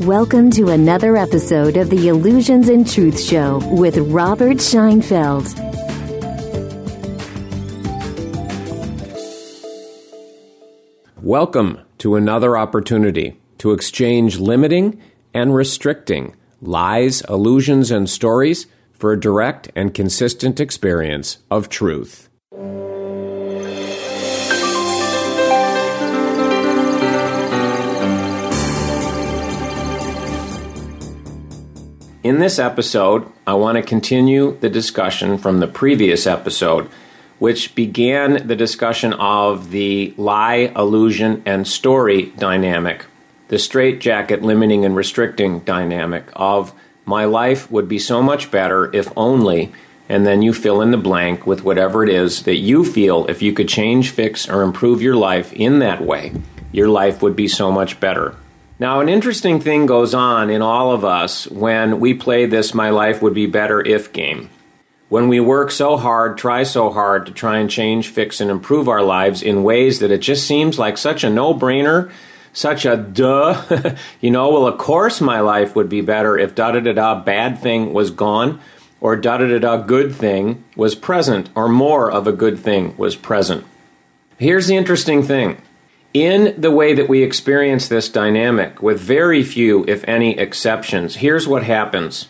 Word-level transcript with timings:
Welcome 0.00 0.50
to 0.52 0.70
another 0.70 1.18
episode 1.18 1.76
of 1.76 1.90
the 1.90 2.08
Illusions 2.08 2.70
and 2.70 2.90
Truth 2.90 3.22
Show 3.22 3.60
with 3.70 3.98
Robert 3.98 4.56
Scheinfeld. 4.56 5.46
Welcome 11.20 11.80
to 11.98 12.16
another 12.16 12.56
opportunity 12.56 13.38
to 13.58 13.72
exchange 13.72 14.38
limiting 14.38 15.00
and 15.34 15.54
restricting 15.54 16.36
lies, 16.62 17.20
illusions, 17.28 17.90
and 17.90 18.08
stories 18.08 18.66
for 18.92 19.12
a 19.12 19.20
direct 19.20 19.70
and 19.76 19.92
consistent 19.92 20.58
experience 20.58 21.38
of 21.50 21.68
truth. 21.68 22.30
In 32.22 32.38
this 32.38 32.60
episode, 32.60 33.26
I 33.48 33.54
want 33.54 33.78
to 33.78 33.82
continue 33.82 34.56
the 34.60 34.70
discussion 34.70 35.38
from 35.38 35.58
the 35.58 35.66
previous 35.66 36.24
episode, 36.24 36.88
which 37.40 37.74
began 37.74 38.46
the 38.46 38.54
discussion 38.54 39.12
of 39.14 39.72
the 39.72 40.14
lie, 40.16 40.72
illusion, 40.76 41.42
and 41.44 41.66
story 41.66 42.26
dynamic, 42.38 43.06
the 43.48 43.58
straitjacket 43.58 44.40
limiting 44.40 44.84
and 44.84 44.94
restricting 44.94 45.60
dynamic 45.60 46.26
of 46.34 46.72
my 47.04 47.24
life 47.24 47.68
would 47.72 47.88
be 47.88 47.98
so 47.98 48.22
much 48.22 48.52
better 48.52 48.94
if 48.94 49.08
only, 49.16 49.72
and 50.08 50.24
then 50.24 50.42
you 50.42 50.54
fill 50.54 50.80
in 50.80 50.92
the 50.92 50.96
blank 50.96 51.44
with 51.44 51.64
whatever 51.64 52.04
it 52.04 52.08
is 52.08 52.44
that 52.44 52.58
you 52.58 52.84
feel 52.84 53.26
if 53.26 53.42
you 53.42 53.52
could 53.52 53.68
change, 53.68 54.10
fix, 54.10 54.48
or 54.48 54.62
improve 54.62 55.02
your 55.02 55.16
life 55.16 55.52
in 55.54 55.80
that 55.80 56.00
way, 56.00 56.32
your 56.70 56.88
life 56.88 57.20
would 57.20 57.34
be 57.34 57.48
so 57.48 57.72
much 57.72 57.98
better. 57.98 58.36
Now, 58.82 58.98
an 58.98 59.08
interesting 59.08 59.60
thing 59.60 59.86
goes 59.86 60.12
on 60.12 60.50
in 60.50 60.60
all 60.60 60.90
of 60.90 61.04
us 61.04 61.46
when 61.46 62.00
we 62.00 62.14
play 62.14 62.46
this 62.46 62.74
my 62.74 62.90
life 62.90 63.22
would 63.22 63.32
be 63.32 63.46
better 63.46 63.80
if 63.80 64.12
game. 64.12 64.50
When 65.08 65.28
we 65.28 65.38
work 65.38 65.70
so 65.70 65.96
hard, 65.96 66.36
try 66.36 66.64
so 66.64 66.90
hard 66.90 67.26
to 67.26 67.32
try 67.32 67.58
and 67.58 67.70
change, 67.70 68.08
fix, 68.08 68.40
and 68.40 68.50
improve 68.50 68.88
our 68.88 69.04
lives 69.04 69.40
in 69.40 69.62
ways 69.62 70.00
that 70.00 70.10
it 70.10 70.18
just 70.18 70.48
seems 70.48 70.80
like 70.80 70.98
such 70.98 71.22
a 71.22 71.30
no 71.30 71.54
brainer, 71.54 72.10
such 72.52 72.84
a 72.84 72.96
duh. 72.96 73.94
you 74.20 74.32
know, 74.32 74.50
well, 74.50 74.66
of 74.66 74.78
course 74.78 75.20
my 75.20 75.38
life 75.38 75.76
would 75.76 75.88
be 75.88 76.00
better 76.00 76.36
if 76.36 76.56
da 76.56 76.72
da 76.72 76.80
da 76.80 76.92
da 76.92 77.20
bad 77.20 77.60
thing 77.60 77.92
was 77.92 78.10
gone 78.10 78.60
or 79.00 79.14
da 79.14 79.38
da 79.38 79.46
da 79.46 79.60
da 79.60 79.76
good 79.76 80.12
thing 80.12 80.64
was 80.74 80.96
present 80.96 81.50
or 81.54 81.68
more 81.68 82.10
of 82.10 82.26
a 82.26 82.32
good 82.32 82.58
thing 82.58 82.96
was 82.96 83.14
present. 83.14 83.64
Here's 84.38 84.66
the 84.66 84.74
interesting 84.74 85.22
thing 85.22 85.62
in 86.14 86.54
the 86.60 86.70
way 86.70 86.92
that 86.94 87.08
we 87.08 87.22
experience 87.22 87.88
this 87.88 88.08
dynamic, 88.08 88.82
with 88.82 89.00
very 89.00 89.42
few, 89.42 89.84
if 89.88 90.04
any, 90.06 90.38
exceptions, 90.38 91.16
here's 91.16 91.48
what 91.48 91.62
happens. 91.62 92.28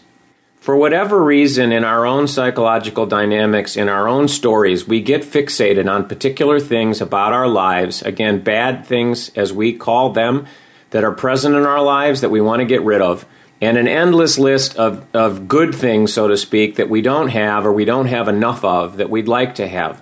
For 0.61 0.77
whatever 0.77 1.25
reason, 1.25 1.73
in 1.73 1.83
our 1.83 2.07
own 2.07 2.29
psychological 2.29 3.05
dynamics, 3.07 3.77
in 3.77 3.89
our 3.89 4.07
own 4.07 4.29
stories, 4.29 4.87
we 4.87 5.01
get 5.01 5.23
fixated 5.23 5.91
on 5.91 6.09
particular 6.09 6.61
things 6.61 7.01
about 7.01 7.33
our 7.33 7.49
lives, 7.49 8.01
again, 8.03 8.45
bad 8.45 8.87
things 8.87 9.31
as 9.31 9.53
we 9.53 9.73
call 9.73 10.11
them, 10.11 10.47
that 10.91 11.03
are 11.03 11.11
present 11.11 11.57
in 11.57 11.65
our 11.65 11.83
lives 11.83 12.21
that 12.21 12.31
we 12.31 12.41
want 12.41 12.61
to 12.61 12.67
get 12.67 12.83
rid 12.83 13.01
of, 13.01 13.27
and 13.61 13.77
an 13.77 13.89
endless 13.89 14.39
list 14.39 14.77
of, 14.77 15.05
of 15.13 15.49
good 15.49 15.75
things, 15.75 16.13
so 16.13 16.29
to 16.29 16.37
speak, 16.37 16.77
that 16.77 16.89
we 16.89 17.03
don't 17.03 17.29
have 17.29 17.67
or 17.67 17.73
we 17.73 17.85
don't 17.85 18.07
have 18.07 18.29
enough 18.29 18.65
of 18.65 18.99
that 18.99 19.11
we'd 19.11 19.27
like 19.27 19.57
to 19.57 19.67
have. 19.67 20.01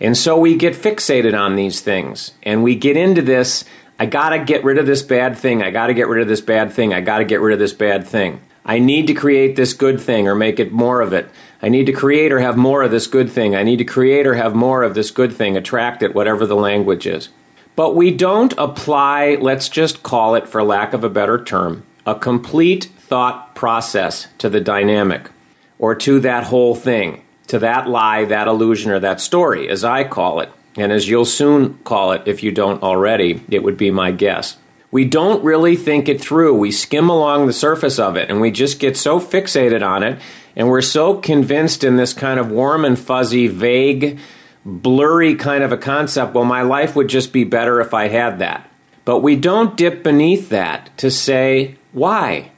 And 0.00 0.16
so 0.16 0.38
we 0.38 0.56
get 0.56 0.74
fixated 0.74 1.38
on 1.38 1.56
these 1.56 1.80
things 1.80 2.32
and 2.42 2.62
we 2.62 2.74
get 2.76 2.96
into 2.96 3.22
this 3.22 3.64
I 3.98 4.06
got 4.06 4.30
to 4.30 4.38
get 4.38 4.62
rid 4.62 4.78
of 4.78 4.86
this 4.86 5.02
bad 5.02 5.36
thing. 5.36 5.60
I 5.60 5.72
got 5.72 5.88
to 5.88 5.94
get 5.94 6.06
rid 6.06 6.22
of 6.22 6.28
this 6.28 6.40
bad 6.40 6.72
thing. 6.72 6.94
I 6.94 7.00
got 7.00 7.18
to 7.18 7.24
get 7.24 7.40
rid 7.40 7.52
of 7.52 7.58
this 7.58 7.72
bad 7.72 8.06
thing. 8.06 8.40
I 8.64 8.78
need 8.78 9.08
to 9.08 9.14
create 9.14 9.56
this 9.56 9.72
good 9.72 10.00
thing 10.00 10.28
or 10.28 10.36
make 10.36 10.60
it 10.60 10.70
more 10.70 11.00
of 11.00 11.12
it. 11.12 11.28
I 11.60 11.68
need 11.68 11.86
to 11.86 11.92
create 11.92 12.30
or 12.30 12.38
have 12.38 12.56
more 12.56 12.82
of 12.82 12.92
this 12.92 13.08
good 13.08 13.28
thing. 13.30 13.56
I 13.56 13.64
need 13.64 13.78
to 13.78 13.84
create 13.84 14.26
or 14.26 14.34
have 14.34 14.54
more 14.54 14.84
of 14.84 14.94
this 14.94 15.10
good 15.10 15.32
thing, 15.32 15.56
attract 15.56 16.02
it, 16.02 16.14
whatever 16.14 16.46
the 16.46 16.54
language 16.54 17.06
is. 17.06 17.30
But 17.74 17.96
we 17.96 18.12
don't 18.12 18.54
apply, 18.56 19.36
let's 19.40 19.68
just 19.68 20.02
call 20.02 20.34
it, 20.36 20.46
for 20.46 20.62
lack 20.62 20.92
of 20.92 21.02
a 21.02 21.10
better 21.10 21.42
term, 21.42 21.84
a 22.06 22.14
complete 22.14 22.84
thought 22.84 23.54
process 23.56 24.28
to 24.38 24.48
the 24.48 24.60
dynamic 24.60 25.30
or 25.78 25.94
to 25.96 26.20
that 26.20 26.44
whole 26.44 26.76
thing 26.76 27.22
to 27.48 27.58
that 27.60 27.88
lie, 27.88 28.24
that 28.26 28.48
illusion, 28.48 28.90
or 28.90 29.00
that 29.00 29.20
story, 29.20 29.68
as 29.68 29.84
I 29.84 30.04
call 30.04 30.40
it, 30.40 30.50
and 30.76 30.92
as 30.92 31.08
you'll 31.08 31.24
soon 31.24 31.78
call 31.78 32.12
it 32.12 32.22
if 32.26 32.42
you 32.42 32.52
don't 32.52 32.82
already, 32.82 33.42
it 33.50 33.62
would 33.62 33.76
be 33.76 33.90
my 33.90 34.12
guess. 34.12 34.56
We 34.90 35.04
don't 35.04 35.44
really 35.44 35.76
think 35.76 36.08
it 36.08 36.20
through. 36.20 36.56
We 36.56 36.70
skim 36.70 37.10
along 37.10 37.46
the 37.46 37.52
surface 37.52 37.98
of 37.98 38.16
it 38.16 38.30
and 38.30 38.40
we 38.40 38.50
just 38.50 38.78
get 38.78 38.96
so 38.96 39.20
fixated 39.20 39.86
on 39.86 40.02
it 40.02 40.18
and 40.56 40.68
we're 40.68 40.80
so 40.80 41.18
convinced 41.18 41.84
in 41.84 41.96
this 41.96 42.14
kind 42.14 42.40
of 42.40 42.50
warm 42.50 42.84
and 42.84 42.98
fuzzy, 42.98 43.48
vague, 43.48 44.18
blurry 44.64 45.34
kind 45.34 45.62
of 45.62 45.72
a 45.72 45.76
concept. 45.76 46.32
Well, 46.32 46.44
my 46.44 46.62
life 46.62 46.96
would 46.96 47.08
just 47.08 47.32
be 47.32 47.44
better 47.44 47.80
if 47.80 47.92
I 47.92 48.08
had 48.08 48.38
that. 48.38 48.70
But 49.04 49.20
we 49.20 49.36
don't 49.36 49.76
dip 49.76 50.02
beneath 50.02 50.48
that 50.50 50.96
to 50.98 51.10
say, 51.10 51.76
why? 51.92 52.50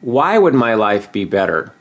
Why 0.00 0.38
would 0.38 0.54
my 0.54 0.74
life 0.74 1.12
be 1.12 1.24
better? 1.24 1.72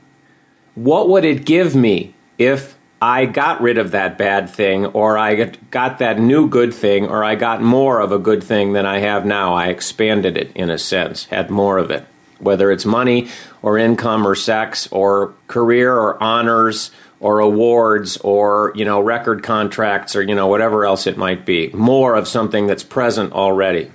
What 0.83 1.09
would 1.09 1.25
it 1.25 1.45
give 1.45 1.75
me 1.75 2.13
if 2.37 2.77
I 3.01 3.25
got 3.25 3.61
rid 3.61 3.77
of 3.77 3.91
that 3.91 4.17
bad 4.17 4.49
thing, 4.49 4.85
or 4.87 5.17
I 5.17 5.51
got 5.71 5.99
that 5.99 6.19
new 6.19 6.47
good 6.47 6.73
thing, 6.73 7.07
or 7.07 7.23
I 7.23 7.35
got 7.35 7.61
more 7.61 7.99
of 7.99 8.13
a 8.13 8.19
good 8.19 8.43
thing 8.43 8.73
than 8.73 8.85
I 8.85 8.99
have 8.99 9.25
now? 9.25 9.53
I 9.53 9.67
expanded 9.67 10.37
it 10.37 10.51
in 10.55 10.69
a 10.69 10.77
sense, 10.77 11.25
had 11.25 11.49
more 11.49 11.77
of 11.77 11.91
it. 11.91 12.05
Whether 12.39 12.71
it's 12.71 12.85
money, 12.85 13.27
or 13.61 13.77
income, 13.77 14.25
or 14.25 14.35
sex, 14.35 14.87
or 14.91 15.33
career, 15.47 15.93
or 15.93 16.21
honors, 16.23 16.91
or 17.19 17.39
awards, 17.39 18.15
or, 18.17 18.71
you 18.75 18.85
know, 18.85 19.01
record 19.01 19.43
contracts, 19.43 20.15
or, 20.15 20.21
you 20.21 20.35
know, 20.35 20.47
whatever 20.47 20.85
else 20.85 21.05
it 21.07 21.17
might 21.17 21.45
be. 21.45 21.69
More 21.73 22.15
of 22.15 22.25
something 22.25 22.67
that's 22.67 22.83
present 22.83 23.33
already. 23.33 23.91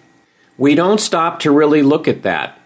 We 0.58 0.74
don't 0.74 1.00
stop 1.00 1.40
to 1.40 1.50
really 1.50 1.82
look 1.82 2.06
at 2.06 2.22
that. 2.22 2.58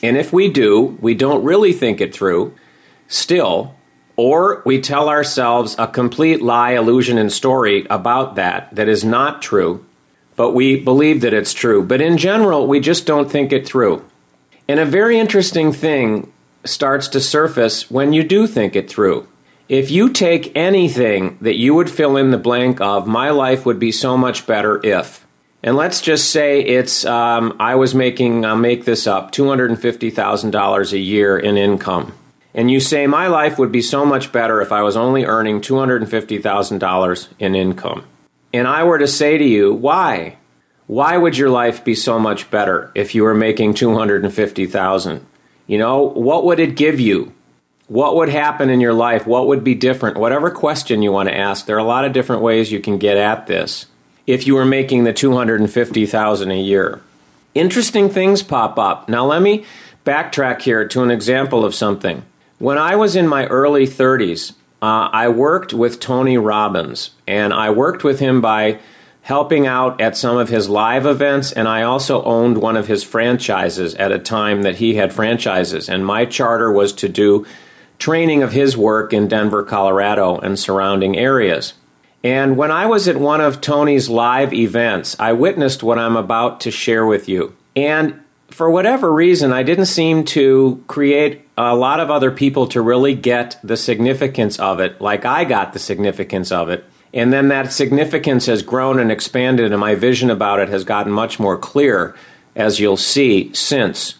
And 0.00 0.16
if 0.16 0.32
we 0.32 0.48
do, 0.48 0.96
we 1.00 1.14
don't 1.14 1.42
really 1.42 1.72
think 1.72 2.00
it 2.00 2.14
through 2.14 2.54
still, 3.08 3.74
or 4.16 4.62
we 4.64 4.80
tell 4.80 5.08
ourselves 5.08 5.74
a 5.78 5.86
complete 5.86 6.42
lie, 6.42 6.72
illusion, 6.72 7.18
and 7.18 7.32
story 7.32 7.86
about 7.88 8.36
that 8.36 8.74
that 8.74 8.88
is 8.88 9.04
not 9.04 9.42
true, 9.42 9.84
but 10.36 10.52
we 10.52 10.78
believe 10.78 11.22
that 11.22 11.34
it's 11.34 11.54
true. 11.54 11.82
But 11.82 12.00
in 12.00 12.18
general, 12.18 12.66
we 12.66 12.80
just 12.80 13.06
don't 13.06 13.30
think 13.30 13.52
it 13.52 13.66
through. 13.66 14.04
And 14.68 14.78
a 14.78 14.84
very 14.84 15.18
interesting 15.18 15.72
thing 15.72 16.32
starts 16.64 17.08
to 17.08 17.20
surface 17.20 17.90
when 17.90 18.12
you 18.12 18.22
do 18.22 18.46
think 18.46 18.76
it 18.76 18.90
through. 18.90 19.26
If 19.68 19.90
you 19.90 20.10
take 20.10 20.56
anything 20.56 21.38
that 21.40 21.56
you 21.56 21.74
would 21.74 21.90
fill 21.90 22.16
in 22.16 22.30
the 22.30 22.38
blank 22.38 22.80
of, 22.80 23.06
my 23.06 23.30
life 23.30 23.64
would 23.66 23.78
be 23.78 23.92
so 23.92 24.16
much 24.16 24.46
better 24.46 24.84
if, 24.84 25.26
and 25.62 25.76
let's 25.76 26.00
just 26.00 26.30
say 26.30 26.60
it's, 26.60 27.04
um, 27.04 27.56
I 27.60 27.76
was 27.76 27.94
making, 27.94 28.44
I'll 28.44 28.56
make 28.56 28.84
this 28.84 29.06
up, 29.06 29.30
$250,000 29.30 30.92
a 30.92 30.98
year 30.98 31.38
in 31.38 31.56
income 31.56 32.17
and 32.54 32.70
you 32.70 32.80
say, 32.80 33.06
My 33.06 33.26
life 33.26 33.58
would 33.58 33.72
be 33.72 33.82
so 33.82 34.04
much 34.04 34.32
better 34.32 34.60
if 34.60 34.72
I 34.72 34.82
was 34.82 34.96
only 34.96 35.24
earning 35.24 35.60
$250,000 35.60 37.28
in 37.38 37.54
income. 37.54 38.04
And 38.52 38.66
I 38.66 38.84
were 38.84 38.98
to 38.98 39.06
say 39.06 39.38
to 39.38 39.44
you, 39.44 39.74
Why? 39.74 40.36
Why 40.86 41.18
would 41.18 41.36
your 41.36 41.50
life 41.50 41.84
be 41.84 41.94
so 41.94 42.18
much 42.18 42.50
better 42.50 42.90
if 42.94 43.14
you 43.14 43.22
were 43.22 43.34
making 43.34 43.74
250,000? 43.74 45.26
You 45.66 45.78
know, 45.78 46.02
what 46.02 46.44
would 46.46 46.58
it 46.58 46.76
give 46.76 46.98
you? 46.98 47.34
What 47.88 48.16
would 48.16 48.30
happen 48.30 48.70
in 48.70 48.80
your 48.80 48.94
life? 48.94 49.26
What 49.26 49.46
would 49.48 49.62
be 49.62 49.74
different? 49.74 50.16
Whatever 50.16 50.50
question 50.50 51.02
you 51.02 51.12
want 51.12 51.28
to 51.28 51.36
ask, 51.36 51.66
there 51.66 51.76
are 51.76 51.78
a 51.78 51.84
lot 51.84 52.06
of 52.06 52.14
different 52.14 52.42
ways 52.42 52.72
you 52.72 52.80
can 52.80 52.98
get 52.98 53.18
at 53.18 53.46
this. 53.46 53.86
If 54.26 54.46
you 54.46 54.54
were 54.54 54.64
making 54.64 55.04
the 55.04 55.12
250,000 55.12 56.50
a 56.50 56.60
year. 56.60 57.00
Interesting 57.54 58.08
things 58.08 58.42
pop 58.42 58.78
up. 58.78 59.08
Now 59.08 59.26
let 59.26 59.42
me 59.42 59.64
backtrack 60.04 60.62
here 60.62 60.86
to 60.88 61.02
an 61.02 61.10
example 61.10 61.64
of 61.64 61.74
something. 61.74 62.22
When 62.58 62.76
I 62.76 62.96
was 62.96 63.14
in 63.14 63.28
my 63.28 63.46
early 63.46 63.86
30s, 63.86 64.52
uh, 64.82 65.08
I 65.12 65.28
worked 65.28 65.72
with 65.72 66.00
Tony 66.00 66.38
Robbins, 66.38 67.10
and 67.26 67.52
I 67.52 67.70
worked 67.70 68.02
with 68.02 68.18
him 68.18 68.40
by 68.40 68.80
helping 69.22 69.66
out 69.66 70.00
at 70.00 70.16
some 70.16 70.36
of 70.36 70.48
his 70.48 70.68
live 70.68 71.06
events, 71.06 71.52
and 71.52 71.68
I 71.68 71.82
also 71.82 72.22
owned 72.24 72.58
one 72.58 72.76
of 72.76 72.88
his 72.88 73.04
franchises 73.04 73.94
at 73.94 74.10
a 74.10 74.18
time 74.18 74.62
that 74.62 74.76
he 74.76 74.94
had 74.94 75.12
franchises. 75.12 75.88
And 75.88 76.04
my 76.04 76.24
charter 76.24 76.72
was 76.72 76.92
to 76.94 77.08
do 77.08 77.46
training 77.98 78.42
of 78.42 78.52
his 78.52 78.76
work 78.76 79.12
in 79.12 79.28
Denver, 79.28 79.62
Colorado, 79.62 80.38
and 80.38 80.58
surrounding 80.58 81.16
areas. 81.16 81.74
And 82.24 82.56
when 82.56 82.72
I 82.72 82.86
was 82.86 83.06
at 83.06 83.18
one 83.18 83.40
of 83.40 83.60
Tony's 83.60 84.08
live 84.08 84.52
events, 84.52 85.14
I 85.20 85.32
witnessed 85.32 85.84
what 85.84 85.98
I'm 85.98 86.16
about 86.16 86.60
to 86.62 86.72
share 86.72 87.06
with 87.06 87.28
you. 87.28 87.54
And 87.76 88.20
for 88.50 88.70
whatever 88.70 89.12
reason, 89.12 89.52
I 89.52 89.62
didn't 89.62 89.86
seem 89.86 90.24
to 90.26 90.82
create 90.86 91.42
a 91.56 91.76
lot 91.76 92.00
of 92.00 92.10
other 92.10 92.30
people 92.30 92.66
to 92.68 92.80
really 92.80 93.14
get 93.14 93.58
the 93.62 93.76
significance 93.76 94.58
of 94.58 94.80
it, 94.80 95.00
like 95.00 95.24
I 95.24 95.44
got 95.44 95.72
the 95.72 95.78
significance 95.78 96.50
of 96.50 96.68
it. 96.68 96.84
And 97.12 97.32
then 97.32 97.48
that 97.48 97.72
significance 97.72 98.46
has 98.46 98.62
grown 98.62 98.98
and 98.98 99.10
expanded, 99.10 99.72
and 99.72 99.80
my 99.80 99.94
vision 99.94 100.30
about 100.30 100.60
it 100.60 100.68
has 100.68 100.84
gotten 100.84 101.12
much 101.12 101.38
more 101.38 101.56
clear, 101.56 102.14
as 102.54 102.80
you'll 102.80 102.96
see, 102.96 103.52
since. 103.54 104.16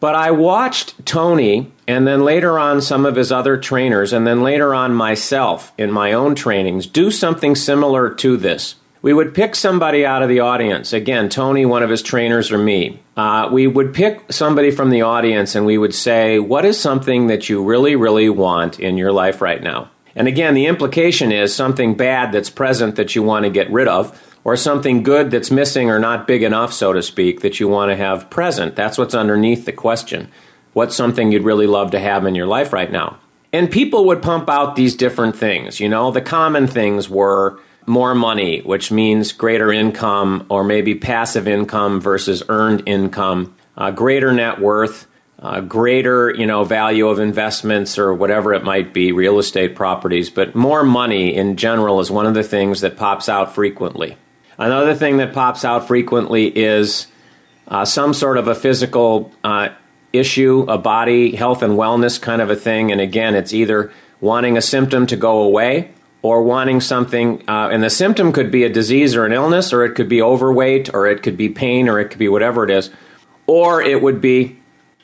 But 0.00 0.14
I 0.14 0.30
watched 0.30 1.04
Tony 1.04 1.72
and 1.88 2.06
then 2.06 2.22
later 2.22 2.58
on 2.58 2.80
some 2.80 3.04
of 3.04 3.16
his 3.16 3.32
other 3.32 3.56
trainers, 3.56 4.12
and 4.12 4.26
then 4.26 4.42
later 4.42 4.74
on 4.74 4.94
myself 4.94 5.72
in 5.76 5.90
my 5.90 6.12
own 6.12 6.34
trainings 6.34 6.86
do 6.86 7.10
something 7.10 7.54
similar 7.54 8.14
to 8.14 8.36
this. 8.36 8.76
We 9.08 9.14
would 9.14 9.34
pick 9.34 9.54
somebody 9.54 10.04
out 10.04 10.22
of 10.22 10.28
the 10.28 10.40
audience. 10.40 10.92
Again, 10.92 11.30
Tony, 11.30 11.64
one 11.64 11.82
of 11.82 11.88
his 11.88 12.02
trainers, 12.02 12.52
or 12.52 12.58
me. 12.58 13.00
Uh, 13.16 13.48
we 13.50 13.66
would 13.66 13.94
pick 13.94 14.30
somebody 14.30 14.70
from 14.70 14.90
the 14.90 15.00
audience 15.00 15.54
and 15.54 15.64
we 15.64 15.78
would 15.78 15.94
say, 15.94 16.38
What 16.38 16.66
is 16.66 16.78
something 16.78 17.28
that 17.28 17.48
you 17.48 17.64
really, 17.64 17.96
really 17.96 18.28
want 18.28 18.78
in 18.78 18.98
your 18.98 19.10
life 19.10 19.40
right 19.40 19.62
now? 19.62 19.90
And 20.14 20.28
again, 20.28 20.52
the 20.52 20.66
implication 20.66 21.32
is 21.32 21.54
something 21.54 21.94
bad 21.94 22.32
that's 22.32 22.50
present 22.50 22.96
that 22.96 23.14
you 23.14 23.22
want 23.22 23.46
to 23.46 23.50
get 23.50 23.70
rid 23.70 23.88
of, 23.88 24.36
or 24.44 24.58
something 24.58 25.02
good 25.02 25.30
that's 25.30 25.50
missing 25.50 25.88
or 25.88 25.98
not 25.98 26.26
big 26.26 26.42
enough, 26.42 26.74
so 26.74 26.92
to 26.92 27.02
speak, 27.02 27.40
that 27.40 27.58
you 27.58 27.66
want 27.66 27.90
to 27.90 27.96
have 27.96 28.28
present. 28.28 28.76
That's 28.76 28.98
what's 28.98 29.14
underneath 29.14 29.64
the 29.64 29.72
question. 29.72 30.30
What's 30.74 30.94
something 30.94 31.32
you'd 31.32 31.44
really 31.44 31.66
love 31.66 31.92
to 31.92 31.98
have 31.98 32.26
in 32.26 32.34
your 32.34 32.46
life 32.46 32.74
right 32.74 32.92
now? 32.92 33.16
And 33.54 33.70
people 33.70 34.04
would 34.04 34.20
pump 34.20 34.50
out 34.50 34.76
these 34.76 34.94
different 34.94 35.34
things. 35.34 35.80
You 35.80 35.88
know, 35.88 36.10
the 36.10 36.20
common 36.20 36.66
things 36.66 37.08
were 37.08 37.58
more 37.88 38.14
money, 38.14 38.60
which 38.60 38.90
means 38.92 39.32
greater 39.32 39.72
income 39.72 40.46
or 40.48 40.62
maybe 40.62 40.94
passive 40.94 41.48
income 41.48 42.00
versus 42.00 42.42
earned 42.48 42.82
income, 42.86 43.56
uh, 43.76 43.90
greater 43.90 44.32
net 44.32 44.60
worth, 44.60 45.06
uh, 45.40 45.60
greater 45.60 46.34
you 46.34 46.46
know 46.46 46.64
value 46.64 47.08
of 47.08 47.18
investments 47.18 47.98
or 47.98 48.12
whatever 48.12 48.52
it 48.54 48.64
might 48.64 48.92
be, 48.92 49.12
real 49.12 49.38
estate 49.38 49.74
properties. 49.74 50.30
But 50.30 50.54
more 50.54 50.84
money 50.84 51.34
in 51.34 51.56
general 51.56 52.00
is 52.00 52.10
one 52.10 52.26
of 52.26 52.34
the 52.34 52.42
things 52.42 52.80
that 52.82 52.96
pops 52.96 53.28
out 53.28 53.54
frequently. 53.54 54.16
Another 54.58 54.94
thing 54.94 55.18
that 55.18 55.32
pops 55.32 55.64
out 55.64 55.86
frequently 55.86 56.46
is 56.46 57.06
uh, 57.68 57.84
some 57.84 58.12
sort 58.12 58.38
of 58.38 58.48
a 58.48 58.54
physical 58.54 59.32
uh, 59.44 59.68
issue, 60.12 60.66
a 60.68 60.78
body 60.78 61.36
health 61.36 61.62
and 61.62 61.74
wellness 61.74 62.20
kind 62.20 62.42
of 62.42 62.50
a 62.50 62.56
thing. 62.56 62.90
And 62.90 63.00
again, 63.00 63.34
it's 63.34 63.52
either 63.52 63.92
wanting 64.20 64.56
a 64.56 64.62
symptom 64.62 65.06
to 65.06 65.16
go 65.16 65.42
away 65.42 65.92
or 66.22 66.42
wanting 66.42 66.80
something, 66.80 67.42
uh, 67.48 67.68
and 67.68 67.82
the 67.82 67.90
symptom 67.90 68.32
could 68.32 68.50
be 68.50 68.64
a 68.64 68.68
disease 68.68 69.14
or 69.14 69.24
an 69.24 69.32
illness, 69.32 69.72
or 69.72 69.84
it 69.84 69.94
could 69.94 70.08
be 70.08 70.20
overweight, 70.20 70.92
or 70.92 71.06
it 71.06 71.22
could 71.22 71.36
be 71.36 71.48
pain, 71.48 71.88
or 71.88 72.00
it 72.00 72.06
could 72.06 72.18
be 72.18 72.28
whatever 72.28 72.64
it 72.64 72.70
is, 72.70 72.90
or 73.46 73.80
it 73.80 74.02
would 74.02 74.20
be 74.20 74.58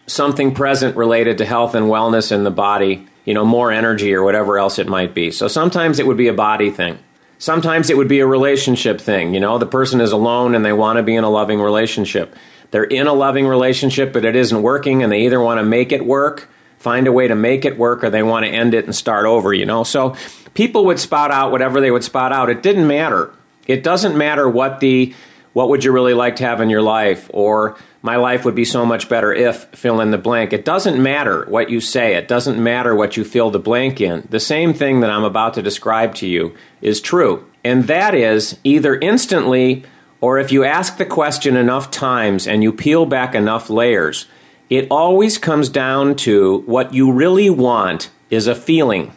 something 0.07 0.55
present 0.55 0.97
related 0.97 1.39
to 1.39 1.45
health 1.45 1.75
and 1.75 1.87
wellness 1.87 2.33
in 2.33 2.45
the 2.45 2.51
body, 2.51 3.07
you 3.25 3.33
know, 3.33 3.45
more 3.45 3.71
energy 3.71 4.13
or 4.13 4.23
whatever 4.23 4.59
else 4.59 4.79
it 4.79 4.89
might 4.89 5.15
be. 5.15 5.31
So 5.31 5.49
sometimes 5.49 5.99
it 5.99 6.07
would 6.07 6.17
be 6.17 6.29
a 6.29 6.35
body 6.35 6.71
thing. 6.71 6.99
Sometimes 7.39 7.91
it 7.91 7.97
would 7.97 8.09
be 8.09 8.21
a 8.21 8.27
relationship 8.27 9.01
thing. 9.01 9.35
You 9.35 9.41
know, 9.41 9.59
the 9.59 9.67
person 9.67 10.01
is 10.01 10.13
alone 10.13 10.55
and 10.55 10.65
they 10.65 10.73
want 10.73 10.99
to 10.99 11.03
be 11.03 11.15
in 11.15 11.25
a 11.25 11.31
loving 11.31 11.61
relationship. 11.61 12.35
They're 12.71 12.85
in 12.85 13.07
a 13.07 13.13
loving 13.13 13.47
relationship, 13.47 14.13
but 14.13 14.25
it 14.25 14.35
isn't 14.35 14.63
working, 14.63 15.03
and 15.03 15.13
they 15.13 15.27
either 15.27 15.41
want 15.41 15.59
to 15.59 15.65
make 15.65 15.93
it 15.93 16.05
work, 16.05 16.49
find 16.85 17.07
a 17.07 17.13
way 17.13 17.27
to 17.27 17.35
make 17.35 17.65
it 17.65 17.79
work, 17.79 18.05
or 18.05 18.11
they 18.11 18.23
want 18.23 18.45
to 18.45 18.53
end 18.53 18.75
it 18.75 18.85
and 18.85 18.95
start 18.95 19.25
over, 19.25 19.55
you 19.55 19.65
know? 19.65 19.85
So 19.85 20.15
people 20.53 20.85
would 20.85 21.01
spout 21.01 21.31
out 21.31 21.51
whatever 21.51 21.81
they 21.81 21.91
would 21.91 22.05
spout 22.05 22.31
out. 22.31 22.51
It 22.51 22.63
didn't 22.63 22.87
matter. 22.87 23.33
It 23.67 23.83
doesn't 23.83 24.17
matter 24.17 24.47
what 24.49 24.81
the 24.81 25.15
what 25.55 25.69
would 25.69 25.85
you 25.85 25.93
really 25.93 26.15
like 26.15 26.37
to 26.37 26.45
have 26.45 26.61
in 26.61 26.69
your 26.69 26.83
life 26.83 27.31
or 27.33 27.77
my 28.03 28.17
life 28.17 28.45
would 28.45 28.57
be 28.57 28.65
so 28.65 28.85
much 28.85 29.09
better 29.09 29.33
if 29.33 29.67
fill 29.67 30.01
in 30.01 30.11
the 30.11 30.19
blank. 30.19 30.53
It 30.53 30.65
doesn't 30.65 31.01
matter 31.01 31.47
what 31.47 31.71
you 31.71 31.81
say. 31.81 32.17
It 32.17 32.27
doesn't 32.27 32.63
matter 32.63 32.93
what 32.95 33.17
you 33.17 33.25
fill 33.25 33.51
the 33.53 33.61
blank 33.61 34.01
in. 34.01 34.27
The 34.29 34.41
same 34.41 34.75
thing 34.75 35.01
that 35.01 35.11
I'm 35.11 35.23
about 35.23 35.55
to 35.55 35.63
describe 35.63 36.17
to 36.17 36.27
you 36.27 36.55
is 36.83 37.01
true. 37.01 37.49
And 37.63 37.85
that 37.85 38.15
is 38.17 38.59
either 38.65 38.97
instantly 38.97 39.85
or 40.21 40.39
if 40.39 40.51
you 40.51 40.65
ask 40.65 40.97
the 40.97 41.07
question 41.07 41.57
enough 41.57 41.91
times 41.91 42.49
and 42.49 42.63
you 42.63 42.73
peel 42.73 43.07
back 43.07 43.35
enough 43.35 43.71
layers, 43.71 44.27
it 44.71 44.87
always 44.91 45.39
comes 45.39 45.69
down 45.69 46.17
to 46.17 46.59
what 46.67 46.95
you 46.95 47.13
really 47.13 47.51
want 47.51 48.11
is 48.31 48.47
a 48.47 48.55
feeling. 48.55 49.13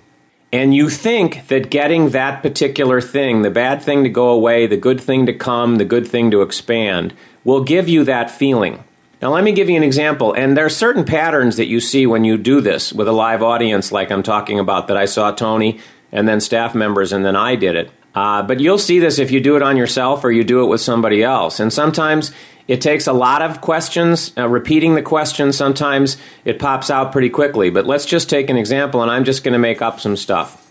And 0.52 0.74
you 0.74 0.90
think 0.90 1.48
that 1.48 1.70
getting 1.70 2.10
that 2.10 2.42
particular 2.42 3.02
thing, 3.02 3.42
the 3.42 3.52
bad 3.52 3.82
thing 3.82 4.04
to 4.04 4.10
go 4.10 4.30
away, 4.30 4.66
the 4.68 4.78
good 4.78 5.02
thing 5.02 5.26
to 5.26 5.34
come, 5.34 5.76
the 5.76 5.86
good 5.86 6.08
thing 6.08 6.32
to 6.32 6.42
expand, 6.42 7.14
will 7.44 7.64
give 7.64 7.90
you 7.90 8.04
that 8.06 8.32
feeling. 8.32 8.84
Now, 9.22 9.34
let 9.34 9.44
me 9.44 9.52
give 9.52 9.70
you 9.70 9.76
an 9.76 9.84
example. 9.84 10.34
And 10.34 10.56
there 10.56 10.66
are 10.66 10.70
certain 10.70 11.04
patterns 11.04 11.58
that 11.58 11.66
you 11.66 11.80
see 11.80 12.06
when 12.06 12.24
you 12.24 12.38
do 12.38 12.62
this 12.62 12.94
with 12.94 13.08
a 13.08 13.12
live 13.12 13.42
audience, 13.42 13.92
like 13.92 14.12
I'm 14.12 14.24
talking 14.24 14.60
about, 14.60 14.88
that 14.88 14.98
I 14.98 15.06
saw 15.06 15.32
Tony 15.32 15.80
and 16.12 16.28
then 16.28 16.40
staff 16.40 16.74
members, 16.74 17.12
and 17.12 17.26
then 17.26 17.36
I 17.36 17.56
did 17.56 17.76
it. 17.76 17.92
Uh, 18.16 18.42
but 18.42 18.60
you'll 18.60 18.78
see 18.78 19.00
this 19.00 19.20
if 19.20 19.32
you 19.32 19.42
do 19.42 19.56
it 19.58 19.62
on 19.62 19.76
yourself 19.76 20.24
or 20.24 20.32
you 20.32 20.44
do 20.44 20.64
it 20.64 20.68
with 20.68 20.82
somebody 20.82 21.24
else. 21.24 21.60
And 21.60 21.72
sometimes 21.72 22.32
it 22.68 22.82
takes 22.82 23.08
a 23.08 23.14
lot 23.14 23.42
of 23.42 23.62
questions, 23.62 24.34
uh, 24.38 24.48
repeating 24.48 24.96
the 24.96 25.02
question. 25.02 25.54
Sometimes 25.54 26.18
it 26.44 26.60
pops 26.60 26.90
out 26.90 27.12
pretty 27.12 27.30
quickly. 27.30 27.70
But 27.70 27.86
let's 27.86 28.06
just 28.06 28.30
take 28.30 28.50
an 28.50 28.58
example, 28.58 29.02
and 29.02 29.10
I'm 29.10 29.24
just 29.24 29.44
going 29.44 29.54
to 29.54 29.60
make 29.60 29.82
up 29.82 30.00
some 30.00 30.18
stuff. 30.18 30.64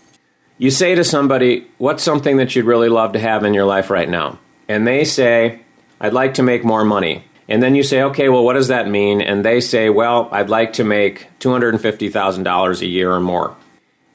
You 0.59 0.69
say 0.69 0.95
to 0.95 1.03
somebody, 1.03 1.67
What's 1.77 2.03
something 2.03 2.37
that 2.37 2.55
you'd 2.55 2.65
really 2.65 2.89
love 2.89 3.13
to 3.13 3.19
have 3.19 3.43
in 3.43 3.53
your 3.53 3.65
life 3.65 3.89
right 3.89 4.09
now? 4.09 4.39
And 4.67 4.87
they 4.87 5.05
say, 5.05 5.61
I'd 5.99 6.13
like 6.13 6.35
to 6.35 6.43
make 6.43 6.63
more 6.63 6.83
money. 6.83 7.23
And 7.49 7.63
then 7.63 7.75
you 7.75 7.83
say, 7.83 8.03
Okay, 8.03 8.29
well, 8.29 8.43
what 8.43 8.53
does 8.53 8.67
that 8.67 8.87
mean? 8.87 9.21
And 9.21 9.43
they 9.43 9.59
say, 9.59 9.89
Well, 9.89 10.29
I'd 10.31 10.49
like 10.49 10.73
to 10.73 10.83
make 10.83 11.27
$250,000 11.39 12.81
a 12.81 12.85
year 12.85 13.11
or 13.11 13.19
more. 13.19 13.55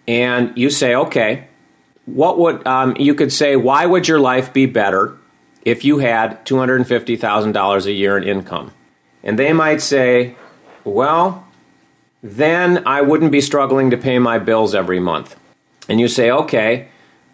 And 0.06 0.56
you 0.56 0.70
say, 0.70 0.94
Okay, 0.94 1.48
what 2.06 2.38
would, 2.38 2.64
um, 2.66 2.96
you 2.98 3.14
could 3.14 3.32
say, 3.32 3.56
Why 3.56 3.86
would 3.86 4.06
your 4.06 4.20
life 4.20 4.52
be 4.52 4.66
better 4.66 5.16
if 5.64 5.84
you 5.84 5.98
had 5.98 6.44
$250,000 6.44 7.86
a 7.86 7.92
year 7.92 8.18
in 8.18 8.24
income. 8.24 8.72
And 9.22 9.38
they 9.38 9.52
might 9.52 9.80
say, 9.80 10.34
well, 10.84 11.46
then 12.22 12.86
I 12.86 13.02
wouldn't 13.02 13.32
be 13.32 13.40
struggling 13.40 13.90
to 13.90 13.96
pay 13.96 14.18
my 14.18 14.38
bills 14.38 14.74
every 14.74 15.00
month. 15.00 15.36
And 15.88 16.00
you 16.00 16.08
say, 16.08 16.30
okay, 16.30 16.88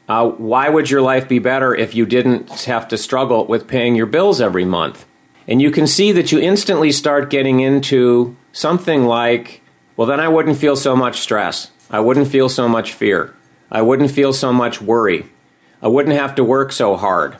uh, 0.08 0.28
why 0.28 0.68
would 0.68 0.90
your 0.90 1.02
life 1.02 1.28
be 1.28 1.38
better 1.38 1.74
if 1.74 1.94
you 1.94 2.06
didn't 2.06 2.50
have 2.62 2.88
to 2.88 2.98
struggle 2.98 3.46
with 3.46 3.68
paying 3.68 3.94
your 3.94 4.06
bills 4.06 4.40
every 4.40 4.64
month? 4.64 5.06
And 5.46 5.62
you 5.62 5.70
can 5.70 5.86
see 5.86 6.12
that 6.12 6.30
you 6.30 6.38
instantly 6.38 6.92
start 6.92 7.30
getting 7.30 7.60
into 7.60 8.36
something 8.52 9.04
like, 9.04 9.62
well, 9.96 10.06
then 10.06 10.20
I 10.20 10.28
wouldn't 10.28 10.58
feel 10.58 10.76
so 10.76 10.94
much 10.94 11.20
stress. 11.20 11.70
I 11.90 12.00
wouldn't 12.00 12.28
feel 12.28 12.50
so 12.50 12.68
much 12.68 12.92
fear. 12.92 13.34
I 13.70 13.80
wouldn't 13.80 14.10
feel 14.10 14.34
so 14.34 14.52
much 14.52 14.80
worry. 14.80 15.26
I 15.80 15.88
wouldn't 15.88 16.16
have 16.16 16.34
to 16.34 16.44
work 16.44 16.72
so 16.72 16.96
hard 16.96 17.36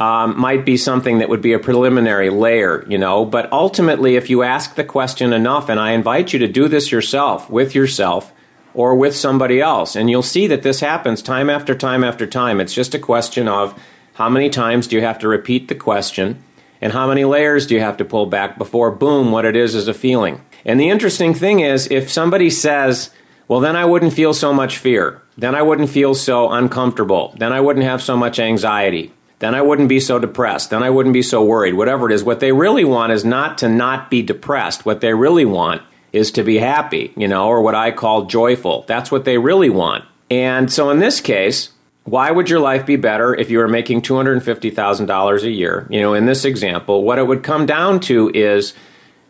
um, 0.00 0.38
might 0.38 0.64
be 0.64 0.76
something 0.76 1.18
that 1.18 1.28
would 1.28 1.42
be 1.42 1.52
a 1.52 1.58
preliminary 1.58 2.30
layer, 2.30 2.84
you 2.88 2.98
know. 2.98 3.24
But 3.24 3.52
ultimately, 3.52 4.16
if 4.16 4.30
you 4.30 4.42
ask 4.42 4.74
the 4.74 4.84
question 4.84 5.32
enough, 5.32 5.68
and 5.68 5.80
I 5.80 5.92
invite 5.92 6.32
you 6.32 6.38
to 6.38 6.48
do 6.48 6.68
this 6.68 6.92
yourself, 6.92 7.50
with 7.50 7.74
yourself, 7.74 8.32
or 8.74 8.94
with 8.94 9.16
somebody 9.16 9.60
else, 9.60 9.96
and 9.96 10.08
you'll 10.08 10.22
see 10.22 10.46
that 10.46 10.62
this 10.62 10.80
happens 10.80 11.20
time 11.20 11.50
after 11.50 11.74
time 11.74 12.04
after 12.04 12.26
time. 12.26 12.60
It's 12.60 12.74
just 12.74 12.94
a 12.94 12.98
question 12.98 13.48
of 13.48 13.80
how 14.14 14.28
many 14.28 14.50
times 14.50 14.86
do 14.86 14.96
you 14.96 15.02
have 15.02 15.18
to 15.20 15.28
repeat 15.28 15.68
the 15.68 15.74
question, 15.74 16.42
and 16.80 16.92
how 16.92 17.08
many 17.08 17.24
layers 17.24 17.66
do 17.66 17.74
you 17.74 17.80
have 17.80 17.96
to 17.96 18.04
pull 18.04 18.26
back 18.26 18.56
before, 18.56 18.92
boom, 18.92 19.32
what 19.32 19.44
it 19.44 19.56
is 19.56 19.74
is 19.74 19.88
a 19.88 19.94
feeling. 19.94 20.40
And 20.64 20.78
the 20.78 20.90
interesting 20.90 21.34
thing 21.34 21.60
is, 21.60 21.90
if 21.90 22.08
somebody 22.08 22.50
says, 22.50 23.10
well, 23.48 23.60
then 23.60 23.74
I 23.74 23.84
wouldn't 23.84 24.12
feel 24.12 24.34
so 24.34 24.52
much 24.52 24.78
fear. 24.78 25.22
Then 25.36 25.54
I 25.54 25.62
wouldn't 25.62 25.88
feel 25.88 26.14
so 26.14 26.50
uncomfortable. 26.50 27.34
Then 27.38 27.52
I 27.52 27.60
wouldn't 27.60 27.84
have 27.84 28.02
so 28.02 28.16
much 28.16 28.38
anxiety 28.38 29.12
then 29.38 29.54
I 29.54 29.62
wouldn't 29.62 29.88
be 29.88 30.00
so 30.00 30.18
depressed. 30.18 30.70
Then 30.70 30.82
I 30.82 30.90
wouldn't 30.90 31.12
be 31.12 31.22
so 31.22 31.44
worried. 31.44 31.74
Whatever 31.74 32.10
it 32.10 32.14
is, 32.14 32.24
what 32.24 32.40
they 32.40 32.52
really 32.52 32.84
want 32.84 33.12
is 33.12 33.24
not 33.24 33.58
to 33.58 33.68
not 33.68 34.10
be 34.10 34.22
depressed. 34.22 34.84
What 34.84 35.00
they 35.00 35.14
really 35.14 35.44
want 35.44 35.82
is 36.12 36.32
to 36.32 36.42
be 36.42 36.58
happy, 36.58 37.12
you 37.16 37.28
know, 37.28 37.46
or 37.46 37.62
what 37.62 37.74
I 37.74 37.90
call 37.90 38.26
joyful. 38.26 38.84
That's 38.88 39.12
what 39.12 39.24
they 39.24 39.38
really 39.38 39.70
want. 39.70 40.04
And 40.30 40.72
so 40.72 40.90
in 40.90 40.98
this 40.98 41.20
case, 41.20 41.70
why 42.04 42.30
would 42.30 42.48
your 42.48 42.60
life 42.60 42.86
be 42.86 42.96
better 42.96 43.34
if 43.34 43.50
you 43.50 43.58
were 43.58 43.68
making 43.68 44.02
$250,000 44.02 45.42
a 45.42 45.50
year? 45.50 45.86
You 45.90 46.00
know, 46.00 46.14
in 46.14 46.26
this 46.26 46.44
example, 46.44 47.02
what 47.04 47.18
it 47.18 47.26
would 47.26 47.42
come 47.42 47.66
down 47.66 48.00
to 48.00 48.30
is 48.34 48.72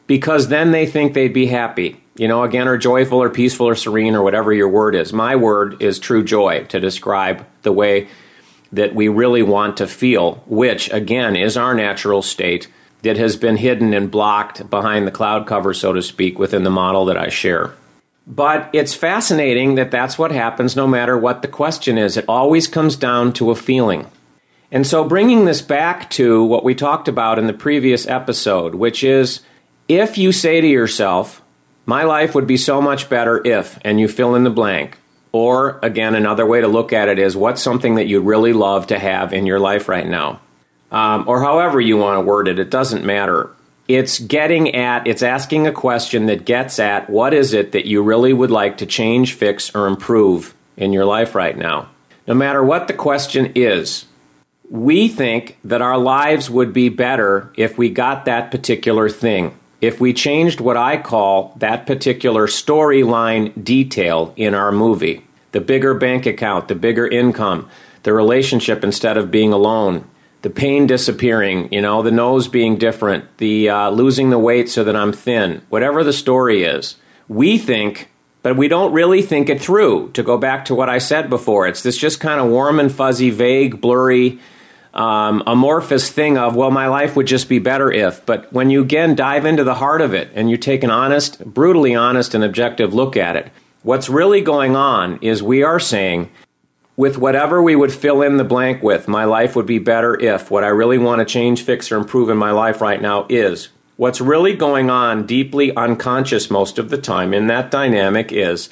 because 0.07 0.49
then 0.49 0.71
they 0.71 0.87
think 0.87 1.13
they'd 1.13 1.35
be 1.35 1.47
happy. 1.47 2.01
You 2.17 2.27
know, 2.27 2.43
again, 2.43 2.67
or 2.67 2.77
joyful 2.77 3.23
or 3.23 3.31
peaceful 3.31 3.69
or 3.69 3.77
serene 3.77 4.17
or 4.17 4.23
whatever 4.23 4.53
your 4.53 4.69
word 4.69 4.97
is. 4.97 5.13
My 5.13 5.37
word 5.37 5.81
is 5.81 6.01
true 6.01 6.25
joy 6.25 6.65
to 6.65 6.81
describe 6.81 7.47
the 7.63 7.73
way 7.73 8.09
that 8.73 8.95
we 8.95 9.09
really 9.09 9.43
want 9.43 9.77
to 9.79 9.87
feel, 9.87 10.43
which 10.47 10.93
again 10.93 11.37
is 11.37 11.57
our 11.57 11.75
natural 11.75 12.23
state 12.23 12.69
that 13.03 13.17
has 13.17 13.37
been 13.37 13.57
hidden 13.57 13.95
and 13.95 14.11
blocked 14.11 14.69
behind 14.69 15.07
the 15.07 15.13
cloud 15.13 15.47
cover, 15.47 15.73
so 15.73 15.93
to 15.93 16.03
speak, 16.03 16.39
within 16.39 16.65
the 16.65 16.71
model 16.71 17.05
that 17.07 17.17
I 17.17 17.29
share. 17.29 17.75
But 18.27 18.69
it's 18.75 18.95
fascinating 18.95 19.77
that 19.77 19.91
that's 19.91 20.19
what 20.19 20.33
happens 20.33 20.77
no 20.77 20.87
matter 20.87 21.17
what 21.17 21.41
the 21.41 21.49
question 21.49 21.97
is. 21.97 22.17
It 22.17 22.27
always 22.29 22.67
comes 22.67 22.97
down 22.97 23.33
to 23.35 23.51
a 23.51 23.57
feeling. 23.57 24.07
And 24.71 24.87
so, 24.87 25.03
bringing 25.03 25.47
this 25.47 25.63
back 25.63 26.11
to 26.11 26.45
what 26.45 26.63
we 26.63 26.75
talked 26.75 27.09
about 27.09 27.39
in 27.39 27.47
the 27.47 27.55
previous 27.55 28.07
episode, 28.07 28.75
which 28.75 29.03
is 29.03 29.41
if 29.89 30.19
you 30.19 30.31
say 30.31 30.61
to 30.61 30.67
yourself, 30.67 31.43
My 31.87 32.03
life 32.03 32.35
would 32.35 32.47
be 32.47 32.59
so 32.59 32.83
much 32.83 33.09
better 33.09 33.41
if, 33.47 33.79
and 33.83 33.99
you 33.99 34.09
fill 34.09 34.35
in 34.35 34.45
the 34.45 34.51
blank, 34.51 34.99
or, 35.33 35.79
again, 35.83 36.15
another 36.15 36.47
way 36.47 36.61
to 36.61 36.69
look 36.69 36.93
at 36.93 37.09
it 37.09 37.19
is 37.19 37.37
what's 37.37 37.63
something 37.63 37.97
that 37.97 38.07
you'd 38.07 38.25
really 38.25 38.53
love 38.53 38.87
to 38.89 38.99
have 38.99 39.33
in 39.33 39.47
your 39.47 39.61
life 39.61 39.89
right 39.89 40.07
now? 40.07 40.41
Um, 40.91 41.25
or 41.29 41.43
however 41.43 41.81
you 41.81 41.99
want 41.99 42.17
to 42.19 42.25
word 42.25 42.49
it, 42.49 42.59
it 42.59 42.71
doesn't 42.71 43.05
matter. 43.05 43.51
it's 43.89 44.19
getting 44.19 44.75
at, 44.75 45.07
it's 45.07 45.23
asking 45.23 45.67
a 45.67 45.73
question 45.73 46.27
that 46.27 46.45
gets 46.45 46.79
at 46.79 47.09
what 47.09 47.33
is 47.33 47.55
it 47.55 47.73
that 47.73 47.87
you 47.87 48.03
really 48.03 48.35
would 48.35 48.51
like 48.51 48.77
to 48.79 48.87
change, 48.87 49.33
fix, 49.33 49.75
or 49.75 49.87
improve 49.87 50.55
in 50.77 50.93
your 50.93 51.07
life 51.07 51.35
right 51.35 51.57
now. 51.57 51.89
No 52.27 52.35
matter 52.35 52.63
what 52.63 52.87
the 52.87 52.93
question 52.93 53.53
is, 53.55 54.05
we 54.71 55.09
think 55.09 55.59
that 55.65 55.81
our 55.81 55.97
lives 55.97 56.51
would 56.51 56.75
be 56.75 56.91
better 56.91 57.51
if 57.57 57.79
we 57.79 57.89
got 57.89 58.27
that 58.27 58.51
particular 58.51 59.09
thing. 59.09 59.58
If 59.81 60.01
we 60.01 60.13
changed 60.13 60.61
what 60.61 60.77
I 60.77 60.97
call 60.97 61.55
that 61.59 61.87
particular 61.87 62.47
storyline 62.49 63.65
detail 63.65 64.33
in 64.37 64.55
our 64.55 64.73
movie 64.73 65.25
the 65.53 65.61
bigger 65.63 65.95
bank 65.95 66.27
account, 66.27 66.69
the 66.69 66.75
bigger 66.75 67.07
income, 67.07 67.71
the 68.03 68.13
relationship 68.13 68.85
instead 68.85 69.17
of 69.17 69.31
being 69.31 69.51
alone, 69.51 70.05
the 70.43 70.51
pain 70.51 70.87
disappearing, 70.87 71.73
you 71.73 71.81
know, 71.81 72.03
the 72.03 72.11
nose 72.11 72.49
being 72.49 72.77
different, 72.77 73.25
the 73.39 73.69
uh, 73.69 73.89
losing 73.91 74.29
the 74.31 74.39
weight 74.39 74.69
so 74.69 74.85
that 74.85 74.95
I'm 74.95 75.13
thin, 75.13 75.63
whatever 75.69 76.05
the 76.05 76.13
story 76.13 76.65
is, 76.65 76.97
we 77.29 77.57
think, 77.57 78.11
but 78.43 78.57
we 78.57 78.69
don't 78.69 78.93
really 78.93 79.23
think 79.23 79.49
it 79.49 79.61
through. 79.61 80.11
To 80.13 80.23
go 80.23 80.39
back 80.39 80.67
to 80.67 80.75
what 80.75 80.89
I 80.89 80.99
said 80.99 81.31
before, 81.31 81.67
it's 81.67 81.83
this 81.83 81.97
just 81.97 82.21
kind 82.21 82.41
of 82.41 82.49
warm 82.49 82.79
and 82.79 82.93
fuzzy, 82.93 83.31
vague, 83.31 83.81
blurry, 83.81 84.39
um, 84.99 85.45
amorphous 85.47 86.11
thing 86.11 86.37
of, 86.37 86.57
well, 86.57 86.73
my 86.73 86.89
life 86.89 87.15
would 87.15 87.27
just 87.27 87.49
be 87.49 87.61
better 87.61 87.91
if. 87.91 88.27
But 88.27 88.53
when 88.53 88.69
you 88.69 88.83
again 88.83 89.15
dive 89.15 89.47
into 89.47 89.63
the 89.63 89.77
heart 89.77 90.01
of 90.01 90.13
it 90.13 90.31
and 90.35 90.51
you 90.51 90.57
take 90.57 90.83
an 90.83 90.91
honest, 90.91 91.45
brutally 91.45 91.95
honest, 91.95 92.35
and 92.35 92.43
objective 92.43 92.93
look 92.93 93.17
at 93.17 93.37
it, 93.37 93.53
what's 93.83 94.09
really 94.09 94.41
going 94.41 94.75
on 94.75 95.21
is 95.23 95.41
we 95.43 95.63
are 95.63 95.79
saying, 95.79 96.31
with 96.97 97.17
whatever 97.17 97.63
we 97.63 97.77
would 97.77 97.93
fill 97.93 98.23
in 98.23 98.39
the 98.39 98.45
blank 98.45 98.83
with, 98.83 99.07
my 99.07 99.25
life 99.25 99.55
would 99.55 99.67
be 99.67 99.79
better 99.79 100.21
if 100.21 100.51
what 100.51 100.65
I 100.65 100.69
really 100.69 100.99
want 100.99 101.21
to 101.21 101.25
change, 101.25 101.63
fix, 101.63 101.93
or 101.93 101.97
improve 101.97 102.29
in 102.29 102.37
my 102.37 102.51
life 102.51 102.81
right 102.81 103.01
now 103.01 103.25
is. 103.29 103.69
What's 103.97 104.21
really 104.21 104.55
going 104.55 104.91
on 104.91 105.27
deeply 105.27 105.75
unconscious 105.75 106.51
most 106.51 106.79
of 106.79 106.91
the 106.91 106.99
time 106.99 107.33
in 107.33 107.47
that 107.47 107.71
dynamic 107.71 108.33
is 108.33 108.69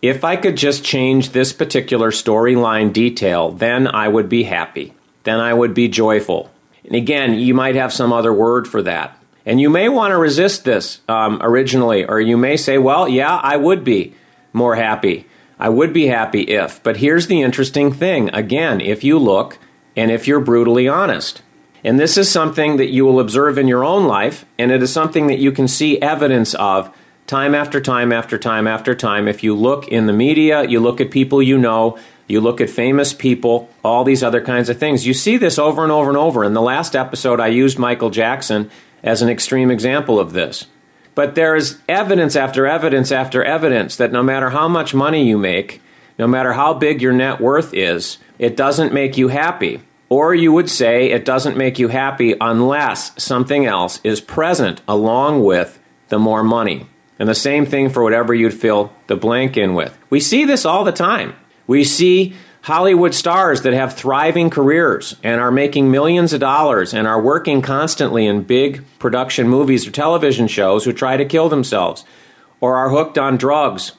if 0.00 0.24
I 0.24 0.36
could 0.36 0.56
just 0.56 0.82
change 0.82 1.30
this 1.30 1.52
particular 1.52 2.10
storyline 2.10 2.92
detail, 2.92 3.50
then 3.50 3.86
I 3.86 4.08
would 4.08 4.30
be 4.30 4.44
happy. 4.44 4.94
Then 5.28 5.40
I 5.40 5.52
would 5.52 5.74
be 5.74 5.88
joyful. 5.88 6.50
And 6.86 6.94
again, 6.94 7.34
you 7.34 7.52
might 7.52 7.74
have 7.74 7.92
some 7.92 8.14
other 8.14 8.32
word 8.32 8.66
for 8.66 8.80
that. 8.80 9.14
And 9.44 9.60
you 9.60 9.68
may 9.68 9.90
want 9.90 10.12
to 10.12 10.16
resist 10.16 10.64
this 10.64 11.02
um, 11.06 11.38
originally, 11.42 12.06
or 12.06 12.18
you 12.18 12.38
may 12.38 12.56
say, 12.56 12.78
well, 12.78 13.06
yeah, 13.06 13.36
I 13.36 13.58
would 13.58 13.84
be 13.84 14.14
more 14.54 14.74
happy. 14.76 15.26
I 15.58 15.68
would 15.68 15.92
be 15.92 16.06
happy 16.06 16.44
if. 16.44 16.82
But 16.82 16.96
here's 16.96 17.26
the 17.26 17.42
interesting 17.42 17.92
thing 17.92 18.30
again, 18.32 18.80
if 18.80 19.04
you 19.04 19.18
look 19.18 19.58
and 19.94 20.10
if 20.10 20.26
you're 20.26 20.40
brutally 20.40 20.88
honest. 20.88 21.42
And 21.84 22.00
this 22.00 22.16
is 22.16 22.30
something 22.30 22.78
that 22.78 22.88
you 22.88 23.04
will 23.04 23.20
observe 23.20 23.58
in 23.58 23.68
your 23.68 23.84
own 23.84 24.06
life, 24.06 24.46
and 24.58 24.72
it 24.72 24.82
is 24.82 24.90
something 24.90 25.26
that 25.26 25.40
you 25.40 25.52
can 25.52 25.68
see 25.68 26.00
evidence 26.00 26.54
of 26.54 26.90
time 27.26 27.54
after 27.54 27.82
time 27.82 28.12
after 28.12 28.38
time 28.38 28.66
after 28.66 28.94
time. 28.94 29.28
If 29.28 29.44
you 29.44 29.54
look 29.54 29.88
in 29.88 30.06
the 30.06 30.14
media, 30.14 30.66
you 30.66 30.80
look 30.80 31.02
at 31.02 31.10
people 31.10 31.42
you 31.42 31.58
know, 31.58 31.98
you 32.28 32.40
look 32.40 32.60
at 32.60 32.70
famous 32.70 33.14
people, 33.14 33.70
all 33.82 34.04
these 34.04 34.22
other 34.22 34.42
kinds 34.42 34.68
of 34.68 34.78
things. 34.78 35.06
You 35.06 35.14
see 35.14 35.38
this 35.38 35.58
over 35.58 35.82
and 35.82 35.90
over 35.90 36.10
and 36.10 36.18
over. 36.18 36.44
In 36.44 36.52
the 36.52 36.62
last 36.62 36.94
episode, 36.94 37.40
I 37.40 37.48
used 37.48 37.78
Michael 37.78 38.10
Jackson 38.10 38.70
as 39.02 39.22
an 39.22 39.30
extreme 39.30 39.70
example 39.70 40.20
of 40.20 40.32
this. 40.32 40.66
But 41.14 41.34
there 41.34 41.56
is 41.56 41.78
evidence 41.88 42.36
after 42.36 42.66
evidence 42.66 43.10
after 43.10 43.42
evidence 43.42 43.96
that 43.96 44.12
no 44.12 44.22
matter 44.22 44.50
how 44.50 44.68
much 44.68 44.94
money 44.94 45.26
you 45.26 45.38
make, 45.38 45.80
no 46.18 46.26
matter 46.26 46.52
how 46.52 46.74
big 46.74 47.00
your 47.00 47.12
net 47.12 47.40
worth 47.40 47.72
is, 47.72 48.18
it 48.38 48.56
doesn't 48.56 48.92
make 48.92 49.16
you 49.16 49.28
happy. 49.28 49.80
Or 50.10 50.34
you 50.34 50.52
would 50.52 50.70
say 50.70 51.10
it 51.10 51.24
doesn't 51.24 51.56
make 51.56 51.78
you 51.78 51.88
happy 51.88 52.34
unless 52.40 53.20
something 53.22 53.66
else 53.66 54.00
is 54.04 54.20
present 54.20 54.80
along 54.86 55.44
with 55.44 55.78
the 56.08 56.18
more 56.18 56.44
money. 56.44 56.86
And 57.18 57.28
the 57.28 57.34
same 57.34 57.66
thing 57.66 57.90
for 57.90 58.02
whatever 58.02 58.32
you'd 58.34 58.54
fill 58.54 58.92
the 59.06 59.16
blank 59.16 59.56
in 59.56 59.74
with. 59.74 59.96
We 60.10 60.20
see 60.20 60.44
this 60.44 60.64
all 60.64 60.84
the 60.84 60.92
time. 60.92 61.34
We 61.68 61.84
see 61.84 62.34
Hollywood 62.62 63.14
stars 63.14 63.62
that 63.62 63.72
have 63.72 63.94
thriving 63.94 64.50
careers 64.50 65.14
and 65.22 65.40
are 65.40 65.52
making 65.52 65.90
millions 65.90 66.32
of 66.32 66.40
dollars 66.40 66.92
and 66.92 67.06
are 67.06 67.20
working 67.20 67.62
constantly 67.62 68.26
in 68.26 68.42
big 68.42 68.84
production 68.98 69.48
movies 69.48 69.86
or 69.86 69.92
television 69.92 70.48
shows 70.48 70.84
who 70.84 70.92
try 70.92 71.16
to 71.16 71.24
kill 71.24 71.48
themselves 71.48 72.04
or 72.60 72.76
are 72.76 72.90
hooked 72.90 73.16
on 73.16 73.36
drugs 73.36 73.92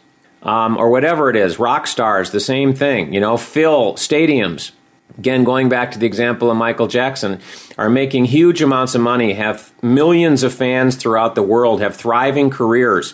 um, 0.43 0.77
or 0.77 0.89
whatever 0.89 1.29
it 1.29 1.35
is. 1.35 1.59
Rock 1.59 1.88
stars, 1.88 2.31
the 2.31 2.39
same 2.39 2.73
thing. 2.73 3.13
You 3.13 3.21
know, 3.21 3.38
fill 3.38 3.93
stadiums. 3.93 4.71
Again, 5.17 5.43
going 5.43 5.69
back 5.69 5.91
to 5.91 5.99
the 5.99 6.05
example 6.05 6.51
of 6.51 6.57
Michael 6.57 6.88
Jackson, 6.88 7.39
are 7.77 7.89
making 7.89 8.25
huge 8.25 8.61
amounts 8.61 8.95
of 8.95 9.01
money, 9.01 9.33
have 9.33 9.73
millions 9.81 10.43
of 10.43 10.53
fans 10.53 10.95
throughout 10.95 11.35
the 11.35 11.43
world, 11.43 11.81
have 11.81 11.95
thriving 11.95 12.49
careers 12.49 13.13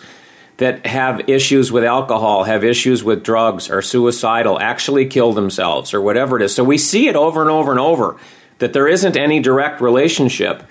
that 0.58 0.86
have 0.86 1.28
issues 1.28 1.70
with 1.70 1.84
alcohol, 1.84 2.44
have 2.44 2.64
issues 2.64 3.04
with 3.04 3.22
drugs, 3.22 3.70
are 3.70 3.82
suicidal, 3.82 4.58
actually 4.58 5.06
kill 5.06 5.32
themselves, 5.32 5.92
or 5.92 6.00
whatever 6.00 6.36
it 6.36 6.42
is. 6.42 6.54
So 6.54 6.64
we 6.64 6.78
see 6.78 7.08
it 7.08 7.16
over 7.16 7.42
and 7.42 7.50
over 7.50 7.70
and 7.70 7.80
over 7.80 8.16
that 8.58 8.72
there 8.72 8.88
isn't 8.88 9.16
any 9.16 9.40
direct 9.40 9.80
relationship 9.80 10.62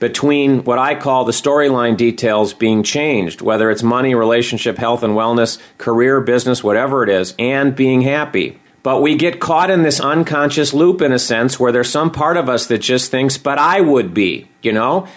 between 0.00 0.64
what 0.64 0.78
I 0.78 0.94
call 0.94 1.24
the 1.24 1.32
storyline 1.32 1.96
details 1.96 2.52
being 2.52 2.82
changed, 2.82 3.40
whether 3.40 3.70
it's 3.70 3.82
money, 3.82 4.14
relationship, 4.14 4.78
health 4.78 5.02
and 5.02 5.14
wellness, 5.14 5.58
career, 5.76 6.20
business, 6.20 6.62
whatever 6.62 7.02
it 7.02 7.08
is, 7.08 7.34
and 7.38 7.74
being 7.74 8.02
happy. 8.02 8.60
But 8.82 9.02
we 9.02 9.16
get 9.16 9.40
caught 9.40 9.70
in 9.70 9.82
this 9.82 10.00
unconscious 10.00 10.72
loop 10.72 11.02
in 11.02 11.12
a 11.12 11.18
sense 11.18 11.58
where 11.58 11.72
there's 11.72 11.90
some 11.90 12.12
part 12.12 12.36
of 12.36 12.48
us 12.48 12.66
that 12.66 12.78
just 12.78 13.10
thinks, 13.10 13.36
but 13.36 13.58
I 13.58 13.80
would 13.80 14.14
be, 14.14 14.48
you 14.62 14.72
know? 14.72 15.08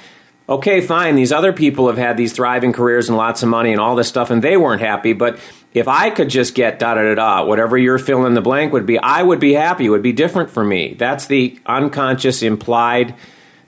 Okay, 0.51 0.81
fine, 0.81 1.15
these 1.15 1.31
other 1.31 1.53
people 1.53 1.87
have 1.87 1.97
had 1.97 2.17
these 2.17 2.33
thriving 2.33 2.73
careers 2.73 3.07
and 3.07 3.17
lots 3.17 3.41
of 3.41 3.49
money 3.49 3.71
and 3.71 3.79
all 3.79 3.95
this 3.95 4.09
stuff, 4.09 4.29
and 4.29 4.43
they 4.43 4.57
weren't 4.57 4.81
happy, 4.81 5.13
but 5.13 5.39
if 5.73 5.87
I 5.87 6.09
could 6.09 6.29
just 6.29 6.53
get 6.53 6.79
da 6.79 6.95
da 6.95 7.01
da 7.03 7.15
da, 7.15 7.45
whatever 7.45 7.77
your 7.77 7.97
fill 7.97 8.25
in 8.25 8.33
the 8.33 8.41
blank 8.41 8.73
would 8.73 8.85
be, 8.85 8.99
I 8.99 9.23
would 9.23 9.39
be 9.39 9.53
happy. 9.53 9.85
It 9.85 9.89
would 9.89 10.01
be 10.01 10.11
different 10.11 10.49
for 10.49 10.63
me. 10.63 10.93
That's 10.95 11.27
the 11.27 11.57
unconscious 11.65 12.43
implied 12.43 13.15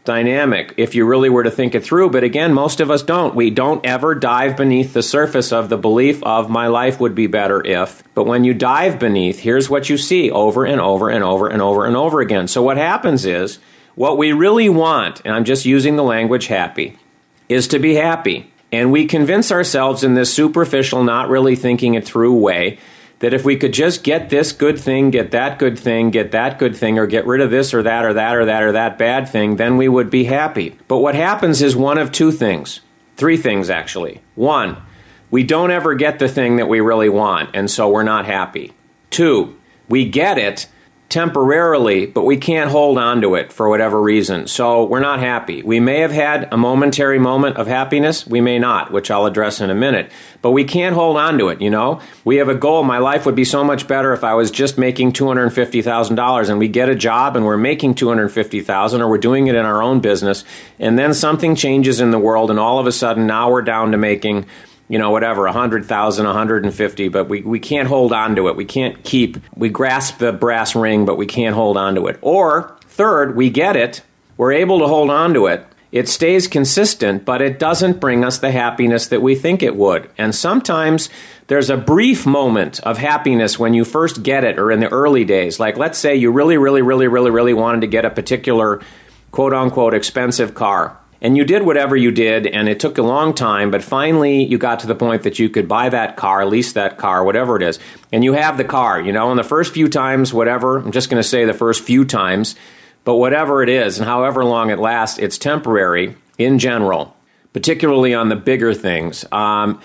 dynamic 0.04 0.74
if 0.75 0.96
you 0.96 1.06
really 1.06 1.30
were 1.30 1.44
to 1.44 1.52
think 1.52 1.75
it 1.75 1.84
through. 1.86 2.10
But 2.10 2.25
again, 2.25 2.54
most 2.54 2.82
of 2.82 2.92
us 2.92 3.04
don't. 3.04 3.36
We 3.36 3.50
don't 3.50 3.86
ever 3.86 4.16
dive 4.16 4.58
beneath 4.58 4.92
the 4.92 5.02
surface 5.02 5.54
of 5.54 5.70
the 5.70 5.78
belief 5.78 6.22
of 6.24 6.50
my 6.50 6.68
life 6.68 7.00
would 7.00 7.16
be 7.16 7.28
better 7.28 7.66
if. 7.66 8.04
But 8.13 8.25
when 8.25 8.44
you 8.44 8.54
dive 8.54 9.00
beneath, 9.00 9.40
here's 9.40 9.70
what 9.70 9.90
you 9.90 9.98
see 9.98 10.30
over 10.30 10.66
and 10.66 10.82
over 10.82 11.10
and 11.10 11.24
over 11.24 11.48
and 11.48 11.62
over 11.62 11.86
and 11.86 11.96
over 11.96 12.20
again. 12.20 12.50
So 12.50 12.62
what 12.62 12.75
happens 12.75 13.24
is, 13.25 13.60
what 13.96 14.18
we 14.18 14.32
really 14.34 14.70
want, 14.70 15.22
and 15.24 15.34
I'm 15.34 15.46
just 15.46 15.66
using 15.66 15.96
the 15.96 16.04
language 16.04 16.48
happy, 16.48 16.98
is 17.50 17.68
to 17.70 17.80
be 17.80 17.96
happy. 17.96 18.52
And 18.72 18.92
we 18.92 19.06
convince 19.06 19.52
ourselves 19.52 20.04
in 20.04 20.16
this 20.16 20.34
superficial, 20.34 21.04
not 21.04 21.30
really 21.30 21.56
thinking 21.56 21.94
it 21.94 22.06
through 22.06 22.34
way 22.34 22.80
that 23.20 23.34
if 23.34 23.46
we 23.46 23.56
could 23.56 23.72
just 23.72 24.04
get 24.04 24.30
this 24.30 24.52
good 24.52 24.78
thing, 24.78 25.10
get 25.10 25.32
that 25.32 25.58
good 25.58 25.80
thing, 25.80 26.10
get 26.10 26.32
that 26.32 26.60
good 26.60 26.76
thing, 26.76 27.00
or 27.00 27.08
get 27.08 27.26
rid 27.26 27.40
of 27.40 27.52
this 27.52 27.74
or 27.74 27.84
that 27.84 28.04
or 28.04 28.14
that 28.16 28.36
or 28.36 28.46
that 28.46 28.64
or 28.64 28.74
that 28.74 28.98
bad 28.98 29.30
thing, 29.30 29.56
then 29.56 29.78
we 29.78 29.88
would 29.88 30.10
be 30.10 30.26
happy. 30.26 30.76
But 30.88 30.98
what 30.98 31.16
happens 31.16 31.62
is 31.62 31.76
one 31.76 31.98
of 31.98 32.12
two 32.12 32.34
things. 32.34 32.82
Three 33.16 33.38
things, 33.38 33.70
actually. 33.70 34.22
One, 34.36 34.76
we 35.32 35.44
don't 35.44 35.72
ever 35.72 35.94
get 35.94 36.20
the 36.20 36.28
thing 36.28 36.58
that 36.58 36.68
we 36.68 36.82
really 36.82 37.10
want, 37.10 37.52
and 37.54 37.72
so 37.72 37.90
we're 37.90 38.04
not 38.04 38.26
happy. 38.26 38.74
Two, 39.10 39.58
we 39.88 40.10
get 40.10 40.38
it, 40.38 40.68
temporarily, 41.13 42.08
but 42.08 42.24
we 42.24 42.38
can't 42.38 42.72
hold 42.72 42.98
on 42.98 43.22
to 43.22 43.36
it 43.36 43.53
for 43.53 43.70
whatever 43.70 44.01
reason. 44.01 44.48
So 44.48 44.84
we're 44.84 45.00
not 45.00 45.20
happy. 45.20 45.62
We 45.62 45.79
may 45.79 46.00
have 46.00 46.12
had 46.12 46.51
a 46.51 46.58
momentary 46.58 47.20
moment 47.20 47.58
of 47.58 47.67
happiness, 47.67 48.25
we 48.25 48.41
may 48.41 48.58
not, 48.58 48.91
which 48.91 49.12
I'll 49.12 49.27
address 49.27 49.62
in 49.62 49.70
a 49.70 49.75
minute. 49.75 50.12
But 50.41 50.51
we 50.51 50.63
can't 50.63 50.96
hold 50.96 51.17
on 51.17 51.38
to 51.38 51.50
it, 51.50 51.62
you 51.62 51.70
know? 51.70 52.01
We 52.25 52.38
have 52.38 52.50
a 52.50 52.55
goal. 52.55 52.84
My 52.84 52.98
life 52.98 53.27
would 53.27 53.36
be 53.36 53.46
so 53.46 53.63
much 53.63 53.88
better 53.88 54.12
if 54.13 54.24
I 54.24 54.34
was 54.34 54.50
just 54.50 54.79
making 54.79 55.13
$250,000 55.13 56.50
and 56.50 56.58
we 56.58 56.67
get 56.67 56.89
a 56.89 56.96
job 56.96 57.36
and 57.36 57.46
we're 57.46 57.58
making 57.58 57.93
250,000 57.93 59.00
or 59.00 59.08
we're 59.08 59.20
doing 59.20 59.46
it 59.46 59.53
in 59.53 59.65
our 59.65 59.84
own 59.84 60.00
business 60.00 60.43
and 60.79 60.98
then 60.98 61.13
something 61.13 61.55
changes 61.55 62.00
in 62.00 62.10
the 62.10 62.17
world 62.17 62.50
and 62.50 62.60
all 62.60 62.79
of 62.79 62.88
a 62.88 62.91
sudden 62.91 63.27
now 63.27 63.51
we're 63.51 63.62
down 63.62 63.91
to 63.91 63.98
making 64.00 64.48
you 64.90 65.00
know, 65.00 65.12
whatever, 65.12 65.44
100,000, 65.44 66.25
150, 66.25 67.08
but 67.08 67.30
we, 67.30 67.42
we 67.42 67.60
can't 67.60 67.88
hold 67.88 68.12
on 68.12 68.36
to 68.36 68.48
it. 68.50 68.56
We 68.56 68.66
can't 68.66 69.04
keep, 69.04 69.38
we 69.56 69.70
grasp 69.70 70.18
the 70.18 70.32
brass 70.32 70.75
ring, 70.75 71.06
but 71.06 71.18
we 71.18 71.25
can't 71.25 71.56
hold 71.56 71.78
on 71.78 71.96
to 71.96 72.08
it. 72.08 72.20
Or, 72.22 72.78
third, 72.86 73.36
we 73.36 73.50
get 73.50 73.75
it, 73.75 74.02
we're 74.38 74.52
able 74.52 74.80
to 74.80 74.88
hold 74.88 75.10
on 75.10 75.34
to 75.34 75.48
it, 75.48 75.66
it 75.92 76.10
stays 76.10 76.48
consistent, 76.48 77.24
but 77.24 77.42
it 77.42 77.60
doesn't 77.60 78.00
bring 78.00 78.25
us 78.25 78.40
the 78.40 78.52
happiness 78.52 79.08
that 79.08 79.22
we 79.22 79.36
think 79.36 79.62
it 79.62 79.75
would. 79.75 80.10
And 80.18 80.34
sometimes 80.34 81.08
there's 81.48 81.70
a 81.70 81.78
brief 81.78 82.25
moment 82.25 82.80
of 82.80 82.98
happiness 82.98 83.60
when 83.60 83.75
you 83.75 83.86
first 83.86 84.24
get 84.24 84.44
it 84.44 84.58
or 84.58 84.72
in 84.72 84.80
the 84.80 84.90
early 84.90 85.24
days. 85.24 85.60
Like, 85.60 85.78
let's 85.78 86.00
say 86.00 86.16
you 86.16 86.32
really, 86.32 86.58
really, 86.58 86.82
really, 86.82 87.08
really, 87.08 87.30
really 87.30 87.54
wanted 87.54 87.82
to 87.82 87.88
get 87.88 88.06
a 88.06 88.10
particular 88.10 88.82
quote 89.30 89.54
unquote 89.54 89.94
expensive 89.94 90.56
car 90.56 90.98
and 91.24 91.36
you 91.36 91.46
did 91.46 91.63
whatever 91.63 91.96
you 91.96 92.12
did, 92.12 92.46
and 92.46 92.70
it 92.70 92.80
took 92.80 92.98
a 93.00 93.01
long 93.01 93.34
time, 93.34 93.72
but 93.72 93.82
finally 93.82 94.44
you 94.44 94.60
got 94.60 94.82
to 94.82 94.88
the 94.88 94.94
point 94.94 95.24
that 95.24 95.39
you 95.39 95.50
could 95.50 95.68
buy 95.68 95.89
that 95.89 96.18
car, 96.18 96.46
lease 96.46 96.74
that 96.74 96.98
car, 96.98 97.24
whatever 97.24 97.56
it 97.56 97.63
is, 97.63 97.80
and 98.12 98.24
you 98.24 98.34
have 98.34 98.58
the 98.58 98.63
car, 98.63 99.01
you 99.01 99.12
know, 99.13 99.32
and 99.32 99.39
the 99.39 99.44
first 99.44 99.74
few 99.74 99.88
times, 99.88 100.34
whatever, 100.34 100.77
I'm 100.77 100.92
just 100.92 101.10
going 101.10 101.24
to 101.24 101.27
say 101.27 101.46
the 101.46 101.53
first 101.53 101.84
few 101.84 102.06
times, 102.06 102.56
but 103.06 103.15
whatever 103.15 103.63
it 103.63 103.70
is, 103.70 103.98
and 103.98 104.08
however 104.08 104.46
long 104.46 104.70
it 104.70 104.77
lasts, 104.80 105.18
it's 105.18 105.38
temporary 105.38 106.15
in 106.38 106.60
general. 106.60 107.15
particularly 107.53 108.13
on 108.13 108.30
the 108.30 108.36
bigger 108.36 108.74
things. 108.74 109.25
Um, 109.32 109.80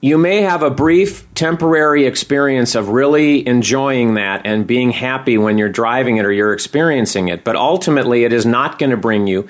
you 0.00 0.16
may 0.16 0.42
have 0.42 0.62
a 0.62 0.70
brief 0.70 1.26
temporary 1.34 2.06
experience 2.06 2.76
of 2.76 2.90
really 2.90 3.46
enjoying 3.46 4.14
that 4.14 4.42
and 4.44 4.64
being 4.64 4.92
happy 4.92 5.36
when 5.36 5.58
you're 5.58 5.68
driving 5.68 6.18
it 6.18 6.24
or 6.24 6.32
you're 6.32 6.52
experiencing 6.52 7.28
it, 7.28 7.42
but 7.42 7.56
ultimately 7.56 8.22
it 8.22 8.32
is 8.32 8.46
not 8.46 8.78
going 8.78 8.90
to 8.90 8.96
bring 8.96 9.26
you 9.26 9.48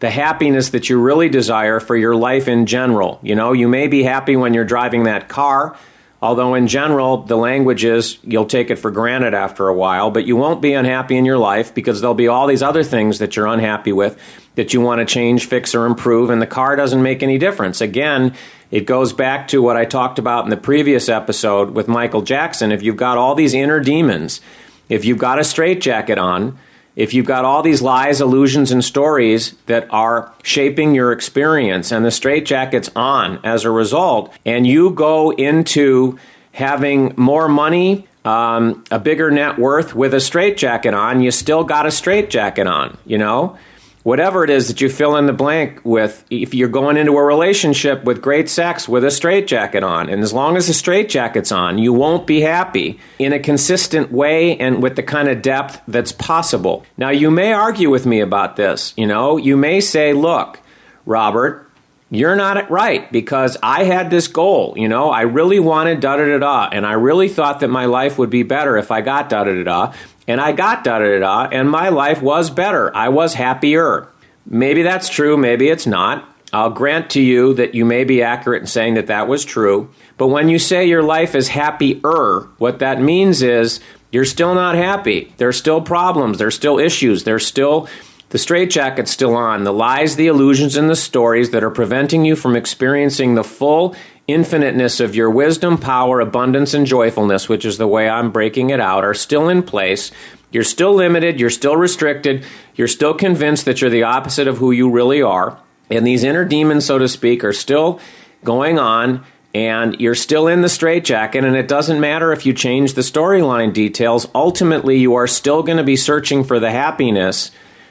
the 0.00 0.10
happiness 0.10 0.70
that 0.70 0.88
you 0.88 0.98
really 0.98 1.28
desire 1.28 1.78
for 1.78 1.96
your 1.96 2.16
life 2.16 2.48
in 2.48 2.66
general. 2.66 3.20
You 3.22 3.34
know, 3.34 3.52
you 3.52 3.68
may 3.68 3.86
be 3.86 4.02
happy 4.02 4.34
when 4.34 4.54
you're 4.54 4.64
driving 4.64 5.04
that 5.04 5.28
car, 5.28 5.76
although 6.22 6.54
in 6.54 6.66
general 6.68 7.18
the 7.18 7.36
language 7.36 7.84
is 7.84 8.18
you'll 8.22 8.46
take 8.46 8.70
it 8.70 8.76
for 8.76 8.90
granted 8.90 9.34
after 9.34 9.68
a 9.68 9.74
while, 9.74 10.10
but 10.10 10.26
you 10.26 10.36
won't 10.36 10.62
be 10.62 10.72
unhappy 10.72 11.16
in 11.16 11.26
your 11.26 11.38
life 11.38 11.74
because 11.74 12.00
there'll 12.00 12.14
be 12.14 12.28
all 12.28 12.46
these 12.46 12.62
other 12.62 12.82
things 12.82 13.18
that 13.18 13.36
you're 13.36 13.46
unhappy 13.46 13.92
with 13.92 14.18
that 14.54 14.72
you 14.72 14.80
want 14.80 15.00
to 15.00 15.04
change, 15.04 15.46
fix, 15.46 15.74
or 15.74 15.84
improve, 15.84 16.30
and 16.30 16.40
the 16.40 16.46
car 16.46 16.76
doesn't 16.76 17.02
make 17.02 17.22
any 17.22 17.36
difference. 17.36 17.82
Again, 17.82 18.34
it 18.70 18.86
goes 18.86 19.12
back 19.12 19.48
to 19.48 19.60
what 19.60 19.76
I 19.76 19.84
talked 19.84 20.18
about 20.18 20.44
in 20.44 20.50
the 20.50 20.56
previous 20.56 21.10
episode 21.10 21.72
with 21.72 21.88
Michael 21.88 22.22
Jackson. 22.22 22.72
If 22.72 22.82
you've 22.82 22.96
got 22.96 23.18
all 23.18 23.34
these 23.34 23.52
inner 23.52 23.80
demons, 23.80 24.40
if 24.88 25.04
you've 25.04 25.18
got 25.18 25.38
a 25.38 25.44
straitjacket 25.44 26.18
on, 26.18 26.58
if 26.96 27.14
you've 27.14 27.26
got 27.26 27.44
all 27.44 27.62
these 27.62 27.82
lies, 27.82 28.20
illusions, 28.20 28.72
and 28.72 28.84
stories 28.84 29.54
that 29.66 29.86
are 29.90 30.32
shaping 30.42 30.94
your 30.94 31.12
experience, 31.12 31.92
and 31.92 32.04
the 32.04 32.10
straitjacket's 32.10 32.90
on 32.96 33.40
as 33.44 33.64
a 33.64 33.70
result, 33.70 34.32
and 34.44 34.66
you 34.66 34.90
go 34.90 35.30
into 35.30 36.18
having 36.52 37.14
more 37.16 37.48
money, 37.48 38.06
um, 38.24 38.84
a 38.90 38.98
bigger 38.98 39.30
net 39.30 39.58
worth 39.58 39.94
with 39.94 40.12
a 40.14 40.20
straitjacket 40.20 40.92
on, 40.92 41.20
you 41.20 41.30
still 41.30 41.64
got 41.64 41.86
a 41.86 41.90
straitjacket 41.90 42.66
on, 42.66 42.98
you 43.06 43.18
know? 43.18 43.56
Whatever 44.02 44.44
it 44.44 44.50
is 44.50 44.68
that 44.68 44.80
you 44.80 44.88
fill 44.88 45.16
in 45.16 45.26
the 45.26 45.32
blank 45.32 45.80
with, 45.84 46.24
if 46.30 46.54
you're 46.54 46.68
going 46.68 46.96
into 46.96 47.12
a 47.12 47.22
relationship 47.22 48.04
with 48.04 48.22
great 48.22 48.48
sex 48.48 48.88
with 48.88 49.04
a 49.04 49.10
straitjacket 49.10 49.82
on, 49.82 50.08
and 50.08 50.22
as 50.22 50.32
long 50.32 50.56
as 50.56 50.66
the 50.66 50.72
straitjacket's 50.72 51.52
on, 51.52 51.78
you 51.78 51.92
won't 51.92 52.26
be 52.26 52.40
happy 52.40 52.98
in 53.18 53.32
a 53.32 53.38
consistent 53.38 54.10
way 54.10 54.56
and 54.58 54.82
with 54.82 54.96
the 54.96 55.02
kind 55.02 55.28
of 55.28 55.42
depth 55.42 55.80
that's 55.86 56.12
possible. 56.12 56.84
Now, 56.96 57.10
you 57.10 57.30
may 57.30 57.52
argue 57.52 57.90
with 57.90 58.06
me 58.06 58.20
about 58.20 58.56
this. 58.56 58.94
You 58.96 59.06
know, 59.06 59.36
you 59.36 59.56
may 59.56 59.80
say, 59.80 60.12
look, 60.12 60.60
Robert, 61.06 61.69
you're 62.10 62.36
not 62.36 62.70
right 62.70 63.10
because 63.12 63.56
I 63.62 63.84
had 63.84 64.10
this 64.10 64.26
goal. 64.26 64.74
You 64.76 64.88
know, 64.88 65.10
I 65.10 65.22
really 65.22 65.60
wanted 65.60 66.00
da 66.00 66.16
da 66.16 66.26
da 66.26 66.38
da, 66.38 66.68
and 66.72 66.84
I 66.84 66.92
really 66.92 67.28
thought 67.28 67.60
that 67.60 67.68
my 67.68 67.86
life 67.86 68.18
would 68.18 68.30
be 68.30 68.42
better 68.42 68.76
if 68.76 68.90
I 68.90 69.00
got 69.00 69.28
da 69.28 69.44
da 69.44 69.54
da 69.54 69.64
da 69.64 69.92
and 70.30 70.40
I 70.40 70.52
got 70.52 70.84
da 70.84 71.00
da 71.00 71.06
da 71.06 71.18
da, 71.18 71.48
and 71.50 71.68
my 71.68 71.88
life 71.88 72.22
was 72.22 72.50
better. 72.50 72.94
I 72.96 73.08
was 73.08 73.34
happier. 73.34 74.08
Maybe 74.46 74.82
that's 74.82 75.08
true, 75.08 75.36
maybe 75.36 75.68
it's 75.68 75.86
not. 75.86 76.26
I'll 76.52 76.70
grant 76.70 77.10
to 77.10 77.20
you 77.20 77.54
that 77.54 77.74
you 77.74 77.84
may 77.84 78.04
be 78.04 78.22
accurate 78.22 78.62
in 78.62 78.66
saying 78.66 78.94
that 78.94 79.08
that 79.08 79.28
was 79.28 79.44
true. 79.44 79.90
But 80.18 80.28
when 80.28 80.48
you 80.48 80.58
say 80.58 80.86
your 80.86 81.02
life 81.02 81.34
is 81.34 81.48
happier, 81.48 82.48
what 82.58 82.78
that 82.80 83.00
means 83.00 83.42
is 83.42 83.80
you're 84.12 84.24
still 84.24 84.54
not 84.54 84.74
happy. 84.74 85.32
There's 85.36 85.56
still 85.56 85.80
problems, 85.80 86.38
there's 86.38 86.54
still 86.54 86.78
issues, 86.78 87.24
there's 87.24 87.46
still 87.46 87.88
the 88.30 88.38
straitjacket's 88.38 89.10
still 89.10 89.34
on, 89.34 89.64
the 89.64 89.72
lies, 89.72 90.16
the 90.16 90.28
illusions, 90.28 90.76
and 90.76 90.88
the 90.88 90.96
stories 90.96 91.50
that 91.50 91.64
are 91.64 91.70
preventing 91.70 92.24
you 92.24 92.36
from 92.36 92.54
experiencing 92.54 93.34
the 93.34 93.44
full 93.44 93.94
infiniteness 94.28 95.00
of 95.00 95.16
your 95.16 95.28
wisdom, 95.28 95.76
power, 95.76 96.20
abundance, 96.20 96.72
and 96.72 96.86
joyfulness, 96.86 97.48
which 97.48 97.64
is 97.64 97.76
the 97.76 97.88
way 97.88 98.08
I'm 98.08 98.30
breaking 98.30 98.70
it 98.70 98.78
out, 98.78 99.04
are 99.04 99.14
still 99.14 99.48
in 99.48 99.64
place. 99.64 100.12
You're 100.52 100.62
still 100.62 100.94
limited, 100.94 101.40
you're 101.40 101.50
still 101.50 101.76
restricted, 101.76 102.44
you're 102.76 102.88
still 102.88 103.14
convinced 103.14 103.64
that 103.64 103.80
you're 103.80 103.90
the 103.90 104.04
opposite 104.04 104.46
of 104.46 104.58
who 104.58 104.70
you 104.70 104.88
really 104.90 105.22
are. 105.22 105.60
And 105.90 106.06
these 106.06 106.22
inner 106.22 106.44
demons, 106.44 106.84
so 106.84 106.98
to 106.98 107.08
speak, 107.08 107.42
are 107.42 107.52
still 107.52 107.98
going 108.44 108.78
on, 108.78 109.24
and 109.52 110.00
you're 110.00 110.14
still 110.14 110.46
in 110.46 110.60
the 110.60 110.68
straitjacket. 110.68 111.44
And 111.44 111.56
it 111.56 111.66
doesn't 111.66 111.98
matter 111.98 112.32
if 112.32 112.46
you 112.46 112.52
change 112.52 112.94
the 112.94 113.00
storyline 113.00 113.72
details, 113.72 114.28
ultimately, 114.36 114.98
you 114.98 115.16
are 115.16 115.26
still 115.26 115.64
going 115.64 115.78
to 115.78 115.84
be 115.84 115.96
searching 115.96 116.44
for 116.44 116.60
the 116.60 116.70
happiness 116.70 117.50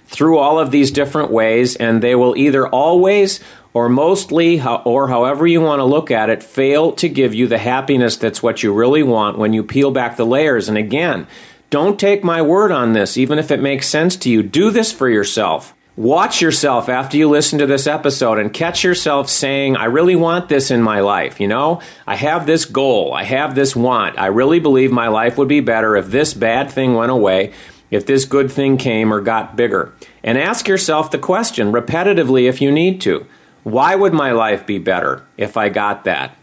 through 0.10 0.40
all 0.40 0.60
of 0.60 0.72
these 0.72 0.90
different 0.92 1.30
ways, 1.32 1.76
and 1.76 2.02
they 2.02 2.16
will 2.16 2.36
either 2.36 2.68
always 2.68 3.40
or 3.74 3.88
mostly, 3.88 4.60
or 4.60 5.08
however 5.08 5.46
you 5.46 5.62
want 5.62 5.80
to 5.80 5.84
look 5.86 6.10
at 6.10 6.32
it, 6.32 6.42
fail 6.42 6.92
to 6.94 7.08
give 7.08 7.36
you 7.36 7.48
the 7.48 7.60
happiness 7.60 8.18
that's 8.18 8.42
what 8.42 8.64
you 8.64 8.74
really 8.74 9.04
want 9.04 9.38
when 9.38 9.54
you 9.54 9.64
peel 9.64 9.92
back 9.92 10.18
the 10.18 10.26
layers. 10.26 10.68
And 10.68 10.78
again, 10.78 11.28
don't 11.70 12.00
take 12.00 12.24
my 12.24 12.42
word 12.42 12.72
on 12.72 12.94
this, 12.94 13.16
even 13.16 13.38
if 13.38 13.52
it 13.52 13.62
makes 13.62 13.88
sense 13.88 14.16
to 14.18 14.30
you. 14.32 14.42
Do 14.42 14.72
this 14.72 14.92
for 14.92 15.08
yourself. 15.08 15.76
Watch 15.96 16.42
yourself 16.42 16.90
after 16.90 17.18
you 17.18 17.30
listen 17.30 17.60
to 17.60 17.68
this 17.68 17.86
episode 17.86 18.40
and 18.40 18.52
catch 18.52 18.84
yourself 18.84 19.30
saying, 19.30 19.76
I 19.76 19.86
really 19.86 20.16
want 20.16 20.50
this 20.50 20.72
in 20.72 20.82
my 20.82 21.02
life. 21.02 21.40
You 21.40 21.48
know, 21.48 21.82
I 22.08 22.16
have 22.16 22.48
this 22.48 22.66
goal. 22.66 23.14
I 23.14 23.24
have 23.24 23.54
this 23.54 23.76
want. 23.76 24.18
I 24.18 24.28
really 24.28 24.60
believe 24.60 24.92
my 24.92 25.10
life 25.10 25.38
would 25.38 25.50
be 25.50 25.60
better 25.60 25.96
if 25.96 26.08
this 26.08 26.34
bad 26.34 26.72
thing 26.72 26.96
went 26.96 27.12
away, 27.12 27.54
if 27.92 28.06
this 28.06 28.26
good 28.26 28.52
thing 28.52 28.78
came 28.78 29.14
or 29.14 29.22
got 29.22 29.56
bigger. 29.56 29.94
And 30.24 30.38
ask 30.38 30.68
yourself 30.68 31.12
the 31.12 31.18
question 31.18 31.72
repetitively 31.72 32.48
if 32.48 32.62
you 32.62 32.72
need 32.72 33.02
to. 33.02 33.26
Why 33.64 33.96
would 33.96 34.14
my 34.14 34.32
life 34.32 34.66
be 34.66 34.78
better 34.78 35.26
if 35.38 35.58
I 35.58 35.70
got 35.70 36.04
that? 36.06 36.36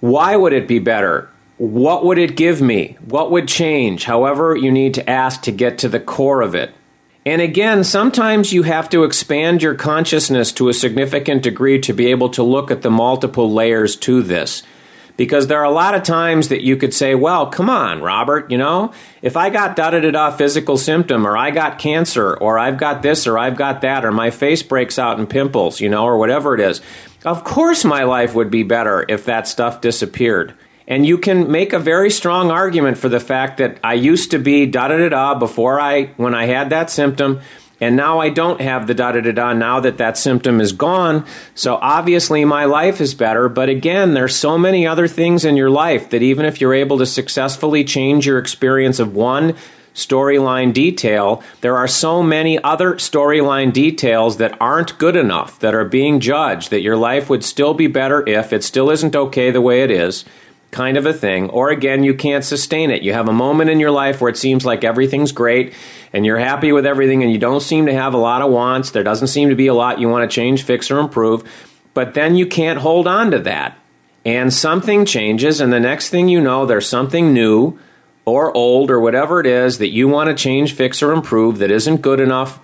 Why 0.00 0.36
would 0.36 0.52
it 0.52 0.68
be 0.68 0.78
better? 0.78 1.30
What 1.56 2.04
would 2.04 2.18
it 2.18 2.36
give 2.36 2.62
me? 2.62 2.96
What 3.04 3.30
would 3.30 3.48
change? 3.48 4.04
However, 4.04 4.56
you 4.56 4.70
need 4.70 4.94
to 4.94 5.10
ask 5.10 5.42
to 5.42 5.52
get 5.52 5.78
to 5.78 5.88
the 5.88 6.00
core 6.00 6.40
of 6.40 6.54
it. 6.54 6.72
And 7.26 7.42
again, 7.42 7.84
sometimes 7.84 8.52
you 8.52 8.62
have 8.62 8.88
to 8.90 9.04
expand 9.04 9.62
your 9.62 9.74
consciousness 9.74 10.52
to 10.52 10.68
a 10.68 10.74
significant 10.74 11.42
degree 11.42 11.80
to 11.80 11.92
be 11.92 12.06
able 12.06 12.30
to 12.30 12.42
look 12.42 12.70
at 12.70 12.82
the 12.82 12.90
multiple 12.90 13.52
layers 13.52 13.96
to 13.96 14.22
this 14.22 14.62
because 15.18 15.48
there 15.48 15.58
are 15.58 15.64
a 15.64 15.70
lot 15.70 15.96
of 15.96 16.04
times 16.04 16.48
that 16.48 16.62
you 16.62 16.76
could 16.76 16.94
say, 16.94 17.14
well, 17.14 17.48
come 17.48 17.68
on, 17.68 18.00
Robert, 18.00 18.50
you 18.50 18.56
know, 18.56 18.92
if 19.20 19.36
I 19.36 19.50
got 19.50 19.74
da 19.74 19.90
da 19.90 20.00
da 20.00 20.12
da 20.12 20.30
physical 20.30 20.78
symptom, 20.78 21.26
or 21.26 21.36
I 21.36 21.50
got 21.50 21.78
cancer, 21.78 22.34
or 22.34 22.56
I've 22.56 22.78
got 22.78 23.02
this, 23.02 23.26
or 23.26 23.36
I've 23.36 23.56
got 23.56 23.82
that, 23.82 24.04
or 24.04 24.12
my 24.12 24.30
face 24.30 24.62
breaks 24.62 24.96
out 24.98 25.18
in 25.18 25.26
pimples, 25.26 25.80
you 25.80 25.88
know, 25.88 26.04
or 26.04 26.16
whatever 26.16 26.54
it 26.54 26.60
is, 26.60 26.80
of 27.24 27.42
course 27.42 27.84
my 27.84 28.04
life 28.04 28.34
would 28.34 28.50
be 28.50 28.62
better 28.62 29.04
if 29.08 29.24
that 29.24 29.48
stuff 29.48 29.80
disappeared. 29.80 30.54
And 30.86 31.04
you 31.04 31.18
can 31.18 31.50
make 31.50 31.72
a 31.72 31.80
very 31.80 32.10
strong 32.10 32.50
argument 32.52 32.96
for 32.96 33.08
the 33.08 33.20
fact 33.20 33.58
that 33.58 33.78
I 33.82 33.94
used 33.94 34.30
to 34.30 34.38
be 34.38 34.66
da 34.66 34.86
da 34.88 34.98
da 34.98 35.08
da 35.08 35.34
before 35.34 35.80
I, 35.80 36.06
when 36.16 36.34
I 36.34 36.46
had 36.46 36.70
that 36.70 36.90
symptom, 36.90 37.40
and 37.80 37.96
now 37.96 38.18
I 38.18 38.28
don't 38.28 38.60
have 38.60 38.86
the 38.86 38.94
da 38.94 39.12
da 39.12 39.20
da 39.20 39.32
da 39.32 39.52
now 39.52 39.80
that 39.80 39.98
that 39.98 40.18
symptom 40.18 40.60
is 40.60 40.72
gone. 40.72 41.24
So 41.54 41.76
obviously 41.76 42.44
my 42.44 42.64
life 42.64 43.00
is 43.00 43.14
better. 43.14 43.48
But 43.48 43.68
again, 43.68 44.14
there's 44.14 44.34
so 44.34 44.58
many 44.58 44.86
other 44.86 45.06
things 45.06 45.44
in 45.44 45.56
your 45.56 45.70
life 45.70 46.10
that 46.10 46.22
even 46.22 46.44
if 46.44 46.60
you're 46.60 46.74
able 46.74 46.98
to 46.98 47.06
successfully 47.06 47.84
change 47.84 48.26
your 48.26 48.38
experience 48.38 48.98
of 48.98 49.14
one 49.14 49.54
storyline 49.94 50.72
detail, 50.72 51.42
there 51.60 51.76
are 51.76 51.88
so 51.88 52.22
many 52.22 52.62
other 52.62 52.94
storyline 52.94 53.72
details 53.72 54.36
that 54.36 54.56
aren't 54.60 54.98
good 54.98 55.16
enough, 55.16 55.58
that 55.58 55.74
are 55.74 55.84
being 55.84 56.20
judged, 56.20 56.70
that 56.70 56.82
your 56.82 56.96
life 56.96 57.28
would 57.28 57.42
still 57.42 57.74
be 57.74 57.88
better 57.88 58.26
if 58.28 58.52
it 58.52 58.62
still 58.62 58.90
isn't 58.90 59.16
okay 59.16 59.50
the 59.50 59.60
way 59.60 59.82
it 59.82 59.90
is 59.90 60.24
kind 60.70 60.96
of 60.96 61.06
a 61.06 61.12
thing. 61.12 61.50
Or 61.50 61.70
again, 61.70 62.04
you 62.04 62.14
can't 62.14 62.44
sustain 62.44 62.90
it. 62.90 63.02
You 63.02 63.12
have 63.12 63.28
a 63.28 63.32
moment 63.32 63.70
in 63.70 63.80
your 63.80 63.90
life 63.90 64.20
where 64.20 64.30
it 64.30 64.36
seems 64.36 64.64
like 64.64 64.84
everything's 64.84 65.32
great 65.32 65.72
and 66.12 66.24
you're 66.26 66.38
happy 66.38 66.72
with 66.72 66.86
everything 66.86 67.22
and 67.22 67.32
you 67.32 67.38
don't 67.38 67.60
seem 67.60 67.86
to 67.86 67.94
have 67.94 68.14
a 68.14 68.18
lot 68.18 68.42
of 68.42 68.50
wants. 68.50 68.90
There 68.90 69.02
doesn't 69.02 69.28
seem 69.28 69.48
to 69.48 69.54
be 69.54 69.66
a 69.66 69.74
lot 69.74 70.00
you 70.00 70.08
want 70.08 70.28
to 70.28 70.34
change, 70.34 70.62
fix, 70.62 70.90
or 70.90 70.98
improve. 70.98 71.48
But 71.94 72.14
then 72.14 72.36
you 72.36 72.46
can't 72.46 72.78
hold 72.78 73.06
on 73.06 73.30
to 73.30 73.38
that. 73.40 73.78
And 74.24 74.52
something 74.52 75.06
changes, 75.06 75.60
and 75.60 75.72
the 75.72 75.80
next 75.80 76.10
thing 76.10 76.28
you 76.28 76.40
know, 76.40 76.66
there's 76.66 76.88
something 76.88 77.32
new 77.32 77.78
or 78.26 78.54
old 78.54 78.90
or 78.90 79.00
whatever 79.00 79.40
it 79.40 79.46
is 79.46 79.78
that 79.78 79.88
you 79.88 80.06
want 80.06 80.28
to 80.28 80.34
change, 80.34 80.74
fix, 80.74 81.02
or 81.02 81.12
improve 81.12 81.58
that 81.58 81.70
isn't 81.70 82.02
good 82.02 82.20
enough 82.20 82.60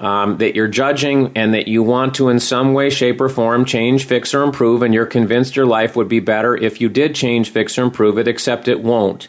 um, 0.00 0.38
that 0.38 0.54
you're 0.54 0.66
judging 0.66 1.30
and 1.36 1.52
that 1.52 1.68
you 1.68 1.82
want 1.82 2.14
to, 2.14 2.30
in 2.30 2.40
some 2.40 2.72
way, 2.72 2.88
shape, 2.88 3.20
or 3.20 3.28
form, 3.28 3.66
change, 3.66 4.06
fix, 4.06 4.34
or 4.34 4.42
improve, 4.42 4.82
and 4.82 4.94
you're 4.94 5.06
convinced 5.06 5.56
your 5.56 5.66
life 5.66 5.94
would 5.94 6.08
be 6.08 6.20
better 6.20 6.56
if 6.56 6.80
you 6.80 6.88
did 6.88 7.14
change, 7.14 7.50
fix, 7.50 7.78
or 7.78 7.82
improve 7.82 8.18
it, 8.18 8.26
except 8.26 8.66
it 8.66 8.82
won't. 8.82 9.28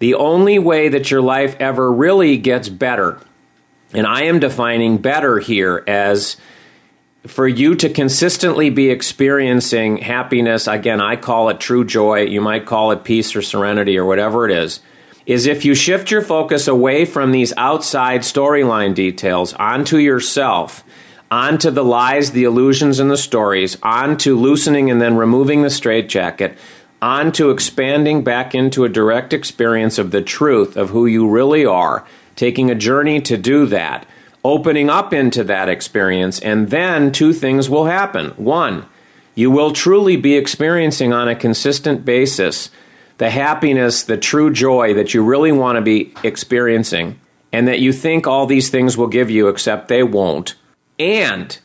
The 0.00 0.14
only 0.14 0.58
way 0.58 0.88
that 0.88 1.10
your 1.10 1.22
life 1.22 1.56
ever 1.60 1.90
really 1.92 2.36
gets 2.36 2.68
better, 2.68 3.20
and 3.92 4.06
I 4.06 4.24
am 4.24 4.40
defining 4.40 4.98
better 4.98 5.38
here 5.38 5.84
as 5.86 6.36
for 7.24 7.46
you 7.46 7.76
to 7.76 7.88
consistently 7.88 8.70
be 8.70 8.90
experiencing 8.90 9.98
happiness, 9.98 10.66
again, 10.66 11.00
I 11.00 11.14
call 11.14 11.48
it 11.48 11.60
true 11.60 11.84
joy, 11.84 12.22
you 12.22 12.40
might 12.40 12.66
call 12.66 12.90
it 12.90 13.04
peace 13.04 13.36
or 13.36 13.42
serenity 13.42 13.98
or 13.98 14.04
whatever 14.04 14.48
it 14.48 14.52
is 14.52 14.80
is 15.28 15.46
if 15.46 15.62
you 15.62 15.74
shift 15.74 16.10
your 16.10 16.22
focus 16.22 16.66
away 16.66 17.04
from 17.04 17.30
these 17.30 17.52
outside 17.58 18.22
storyline 18.22 18.94
details 18.94 19.52
onto 19.52 19.98
yourself, 19.98 20.82
onto 21.30 21.70
the 21.70 21.84
lies, 21.84 22.30
the 22.30 22.44
illusions, 22.44 22.98
and 22.98 23.10
the 23.10 23.16
stories, 23.16 23.76
onto 23.82 24.34
loosening 24.34 24.90
and 24.90 25.02
then 25.02 25.18
removing 25.18 25.60
the 25.60 25.68
straitjacket, 25.68 26.56
onto 27.02 27.50
expanding 27.50 28.24
back 28.24 28.54
into 28.54 28.84
a 28.84 28.88
direct 28.88 29.34
experience 29.34 29.98
of 29.98 30.12
the 30.12 30.22
truth 30.22 30.78
of 30.78 30.88
who 30.88 31.04
you 31.04 31.28
really 31.28 31.66
are, 31.66 32.06
taking 32.34 32.70
a 32.70 32.74
journey 32.74 33.20
to 33.20 33.36
do 33.36 33.66
that, 33.66 34.06
opening 34.42 34.88
up 34.88 35.12
into 35.12 35.44
that 35.44 35.68
experience, 35.68 36.40
and 36.40 36.70
then 36.70 37.12
two 37.12 37.34
things 37.34 37.68
will 37.68 37.84
happen. 37.84 38.30
One, 38.38 38.86
you 39.34 39.50
will 39.50 39.72
truly 39.72 40.16
be 40.16 40.36
experiencing 40.36 41.12
on 41.12 41.28
a 41.28 41.36
consistent 41.36 42.06
basis 42.06 42.70
the 43.18 43.30
happiness, 43.30 44.04
the 44.04 44.16
true 44.16 44.52
joy 44.52 44.94
that 44.94 45.12
you 45.12 45.22
really 45.22 45.52
want 45.52 45.76
to 45.76 45.82
be 45.82 46.14
experiencing, 46.22 47.20
and 47.52 47.68
that 47.68 47.80
you 47.80 47.92
think 47.92 48.26
all 48.26 48.46
these 48.46 48.70
things 48.70 48.96
will 48.96 49.08
give 49.08 49.30
you, 49.30 49.48
except 49.48 49.88
they 49.88 50.02
won't. 50.02 50.54
And 50.98 51.58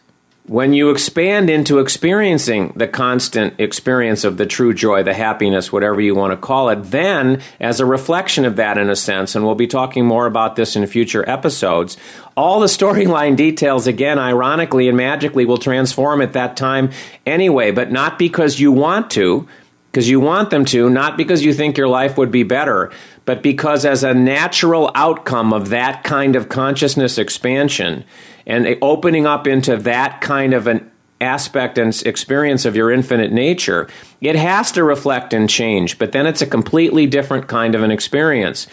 when 0.45 0.73
you 0.73 0.89
expand 0.89 1.49
into 1.49 1.79
experiencing 1.79 2.73
the 2.75 2.87
constant 2.87 3.53
experience 3.59 4.25
of 4.25 4.35
the 4.35 4.45
true 4.45 4.73
joy, 4.73 5.01
the 5.01 5.13
happiness, 5.13 5.71
whatever 5.71 6.01
you 6.01 6.15
want 6.15 6.31
to 6.31 6.37
call 6.37 6.67
it, 6.69 6.83
then, 6.83 7.41
as 7.61 7.79
a 7.79 7.85
reflection 7.85 8.43
of 8.43 8.57
that, 8.57 8.77
in 8.77 8.89
a 8.89 8.95
sense, 8.95 9.35
and 9.35 9.45
we'll 9.45 9.55
be 9.55 9.67
talking 9.67 10.05
more 10.05 10.25
about 10.25 10.57
this 10.57 10.75
in 10.75 10.85
future 10.85 11.27
episodes, 11.29 11.95
all 12.35 12.59
the 12.59 12.65
storyline 12.65 13.37
details, 13.37 13.87
again, 13.87 14.19
ironically 14.19 14.89
and 14.89 14.97
magically, 14.97 15.45
will 15.45 15.57
transform 15.57 16.21
at 16.21 16.33
that 16.33 16.57
time 16.57 16.91
anyway, 17.25 17.71
but 17.71 17.91
not 17.91 18.19
because 18.19 18.59
you 18.59 18.71
want 18.71 19.09
to, 19.11 19.47
because 19.93 20.09
you 20.09 20.19
want 20.19 20.49
them 20.49 20.65
to, 20.65 20.89
not 20.89 21.17
because 21.17 21.45
you 21.45 21.53
think 21.53 21.77
your 21.77 21.87
life 21.87 22.17
would 22.17 22.31
be 22.31 22.41
better, 22.41 22.91
but 23.25 23.43
because 23.43 23.85
as 23.85 24.03
a 24.03 24.11
natural 24.11 24.89
outcome 24.95 25.53
of 25.53 25.69
that 25.69 26.03
kind 26.03 26.35
of 26.35 26.49
consciousness 26.49 27.19
expansion, 27.19 28.03
and 28.47 28.75
opening 28.81 29.27
up 29.27 29.45
into 29.45 29.77
that 29.77 30.19
kind 30.19 30.55
of 30.55 30.65
an 30.65 30.91
aspect 31.21 31.77
and 31.77 32.01
experience 32.07 32.65
of 32.65 32.75
your 32.75 32.91
infinite 32.91 33.31
nature, 33.31 33.87
it 34.19 34.35
has 34.35 34.71
to 34.71 34.83
reflect 34.83 35.31
and 35.31 35.47
change, 35.47 35.99
but 35.99 36.11
then 36.11 36.25
it's 36.25 36.41
a 36.41 36.47
completely 36.47 37.05
different 37.05 37.47
kind 37.47 37.75
of 37.75 37.83
an 37.83 37.91
experience 37.91 38.65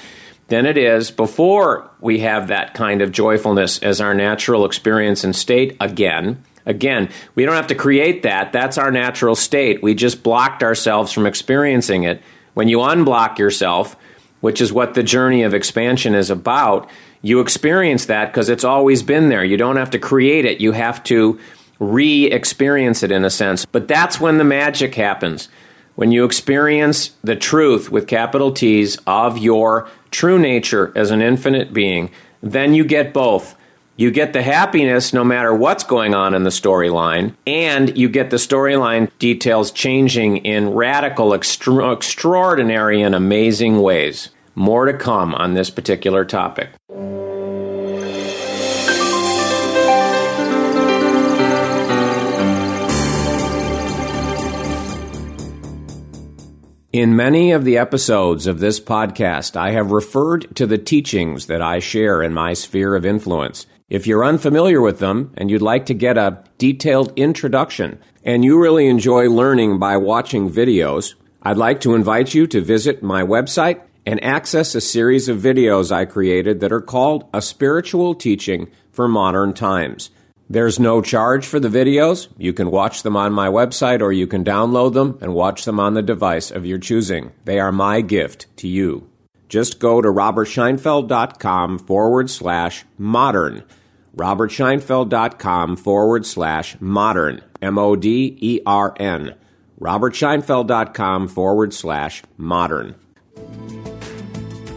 than 0.48 0.64
it 0.64 0.78
is 0.78 1.10
before 1.10 1.88
we 2.00 2.20
have 2.20 2.48
that 2.48 2.72
kind 2.72 3.02
of 3.02 3.12
joyfulness 3.12 3.78
as 3.80 4.00
our 4.00 4.14
natural 4.14 4.64
experience 4.64 5.22
and 5.22 5.36
state 5.36 5.76
again. 5.80 6.42
Again, 6.70 7.08
we 7.34 7.44
don't 7.44 7.56
have 7.56 7.66
to 7.66 7.74
create 7.74 8.22
that. 8.22 8.52
That's 8.52 8.78
our 8.78 8.92
natural 8.92 9.34
state. 9.34 9.82
We 9.82 9.92
just 9.92 10.22
blocked 10.22 10.62
ourselves 10.62 11.12
from 11.12 11.26
experiencing 11.26 12.04
it. 12.04 12.22
When 12.54 12.68
you 12.68 12.78
unblock 12.78 13.38
yourself, 13.38 13.96
which 14.40 14.60
is 14.60 14.72
what 14.72 14.94
the 14.94 15.02
journey 15.02 15.42
of 15.42 15.52
expansion 15.52 16.14
is 16.14 16.30
about, 16.30 16.88
you 17.22 17.40
experience 17.40 18.06
that 18.06 18.26
because 18.26 18.48
it's 18.48 18.62
always 18.62 19.02
been 19.02 19.30
there. 19.30 19.42
You 19.44 19.56
don't 19.56 19.76
have 19.76 19.90
to 19.90 19.98
create 19.98 20.44
it, 20.44 20.60
you 20.60 20.70
have 20.70 21.02
to 21.04 21.40
re 21.80 22.26
experience 22.26 23.02
it 23.02 23.10
in 23.10 23.24
a 23.24 23.30
sense. 23.30 23.66
But 23.66 23.88
that's 23.88 24.20
when 24.20 24.38
the 24.38 24.44
magic 24.44 24.94
happens. 24.94 25.48
When 25.96 26.12
you 26.12 26.24
experience 26.24 27.10
the 27.24 27.34
truth 27.34 27.90
with 27.90 28.06
capital 28.06 28.52
T's 28.52 28.96
of 29.08 29.38
your 29.38 29.88
true 30.12 30.38
nature 30.38 30.92
as 30.94 31.10
an 31.10 31.20
infinite 31.20 31.72
being, 31.72 32.12
then 32.42 32.74
you 32.74 32.84
get 32.84 33.12
both. 33.12 33.56
You 34.00 34.10
get 34.10 34.32
the 34.32 34.40
happiness 34.40 35.12
no 35.12 35.24
matter 35.24 35.54
what's 35.54 35.84
going 35.84 36.14
on 36.14 36.32
in 36.32 36.44
the 36.44 36.48
storyline, 36.48 37.34
and 37.46 37.98
you 37.98 38.08
get 38.08 38.30
the 38.30 38.38
storyline 38.38 39.10
details 39.18 39.70
changing 39.70 40.38
in 40.38 40.70
radical, 40.70 41.34
extra- 41.34 41.92
extraordinary, 41.92 43.02
and 43.02 43.14
amazing 43.14 43.82
ways. 43.82 44.30
More 44.54 44.86
to 44.86 44.94
come 44.94 45.34
on 45.34 45.52
this 45.52 45.68
particular 45.68 46.24
topic. 46.24 46.70
In 56.92 57.14
many 57.14 57.52
of 57.52 57.64
the 57.64 57.76
episodes 57.76 58.46
of 58.46 58.60
this 58.60 58.80
podcast, 58.80 59.56
I 59.56 59.72
have 59.72 59.90
referred 59.90 60.56
to 60.56 60.66
the 60.66 60.78
teachings 60.78 61.46
that 61.46 61.60
I 61.60 61.80
share 61.80 62.22
in 62.22 62.32
my 62.32 62.54
sphere 62.54 62.96
of 62.96 63.04
influence. 63.04 63.66
If 63.90 64.06
you're 64.06 64.24
unfamiliar 64.24 64.80
with 64.80 65.00
them 65.00 65.34
and 65.36 65.50
you'd 65.50 65.62
like 65.62 65.86
to 65.86 65.94
get 65.94 66.16
a 66.16 66.44
detailed 66.58 67.12
introduction, 67.16 67.98
and 68.24 68.44
you 68.44 68.56
really 68.56 68.86
enjoy 68.86 69.28
learning 69.28 69.80
by 69.80 69.96
watching 69.96 70.48
videos, 70.48 71.14
I'd 71.42 71.56
like 71.56 71.80
to 71.80 71.96
invite 71.96 72.32
you 72.32 72.46
to 72.46 72.60
visit 72.60 73.02
my 73.02 73.24
website 73.24 73.80
and 74.06 74.22
access 74.22 74.76
a 74.76 74.80
series 74.80 75.28
of 75.28 75.38
videos 75.38 75.90
I 75.90 76.04
created 76.04 76.60
that 76.60 76.70
are 76.70 76.80
called 76.80 77.28
A 77.34 77.42
Spiritual 77.42 78.14
Teaching 78.14 78.70
for 78.92 79.08
Modern 79.08 79.54
Times. 79.54 80.10
There's 80.48 80.78
no 80.78 81.02
charge 81.02 81.44
for 81.44 81.58
the 81.58 81.68
videos. 81.68 82.28
You 82.38 82.52
can 82.52 82.70
watch 82.70 83.02
them 83.02 83.16
on 83.16 83.32
my 83.32 83.48
website 83.48 84.00
or 84.02 84.12
you 84.12 84.28
can 84.28 84.44
download 84.44 84.92
them 84.92 85.18
and 85.20 85.34
watch 85.34 85.64
them 85.64 85.80
on 85.80 85.94
the 85.94 86.02
device 86.02 86.52
of 86.52 86.64
your 86.64 86.78
choosing. 86.78 87.32
They 87.44 87.58
are 87.58 87.72
my 87.72 88.02
gift 88.02 88.46
to 88.58 88.68
you. 88.68 89.08
Just 89.48 89.80
go 89.80 90.00
to 90.00 90.08
robertscheinfeld.com 90.08 91.80
forward 91.80 92.30
slash 92.30 92.84
modern. 92.96 93.64
robertscheinfeld.com 94.16 95.76
forward 95.76 96.26
slash 96.26 96.76
modern. 96.80 97.42
M 97.62 97.78
O 97.78 97.96
D 97.96 98.36
E 98.40 98.60
R 98.66 98.94
N. 98.98 99.34
robertscheinfeld.com 99.80 101.28
forward 101.28 101.72
slash 101.74 102.22
modern. 102.36 102.94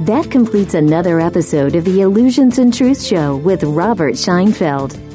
That 0.01 0.29
completes 0.31 0.73
another 0.73 1.19
episode 1.19 1.75
of 1.75 1.85
the 1.85 2.01
Illusions 2.01 2.57
and 2.57 2.73
Truth 2.73 3.03
Show 3.03 3.35
with 3.37 3.63
Robert 3.63 4.15
Scheinfeld. 4.15 5.12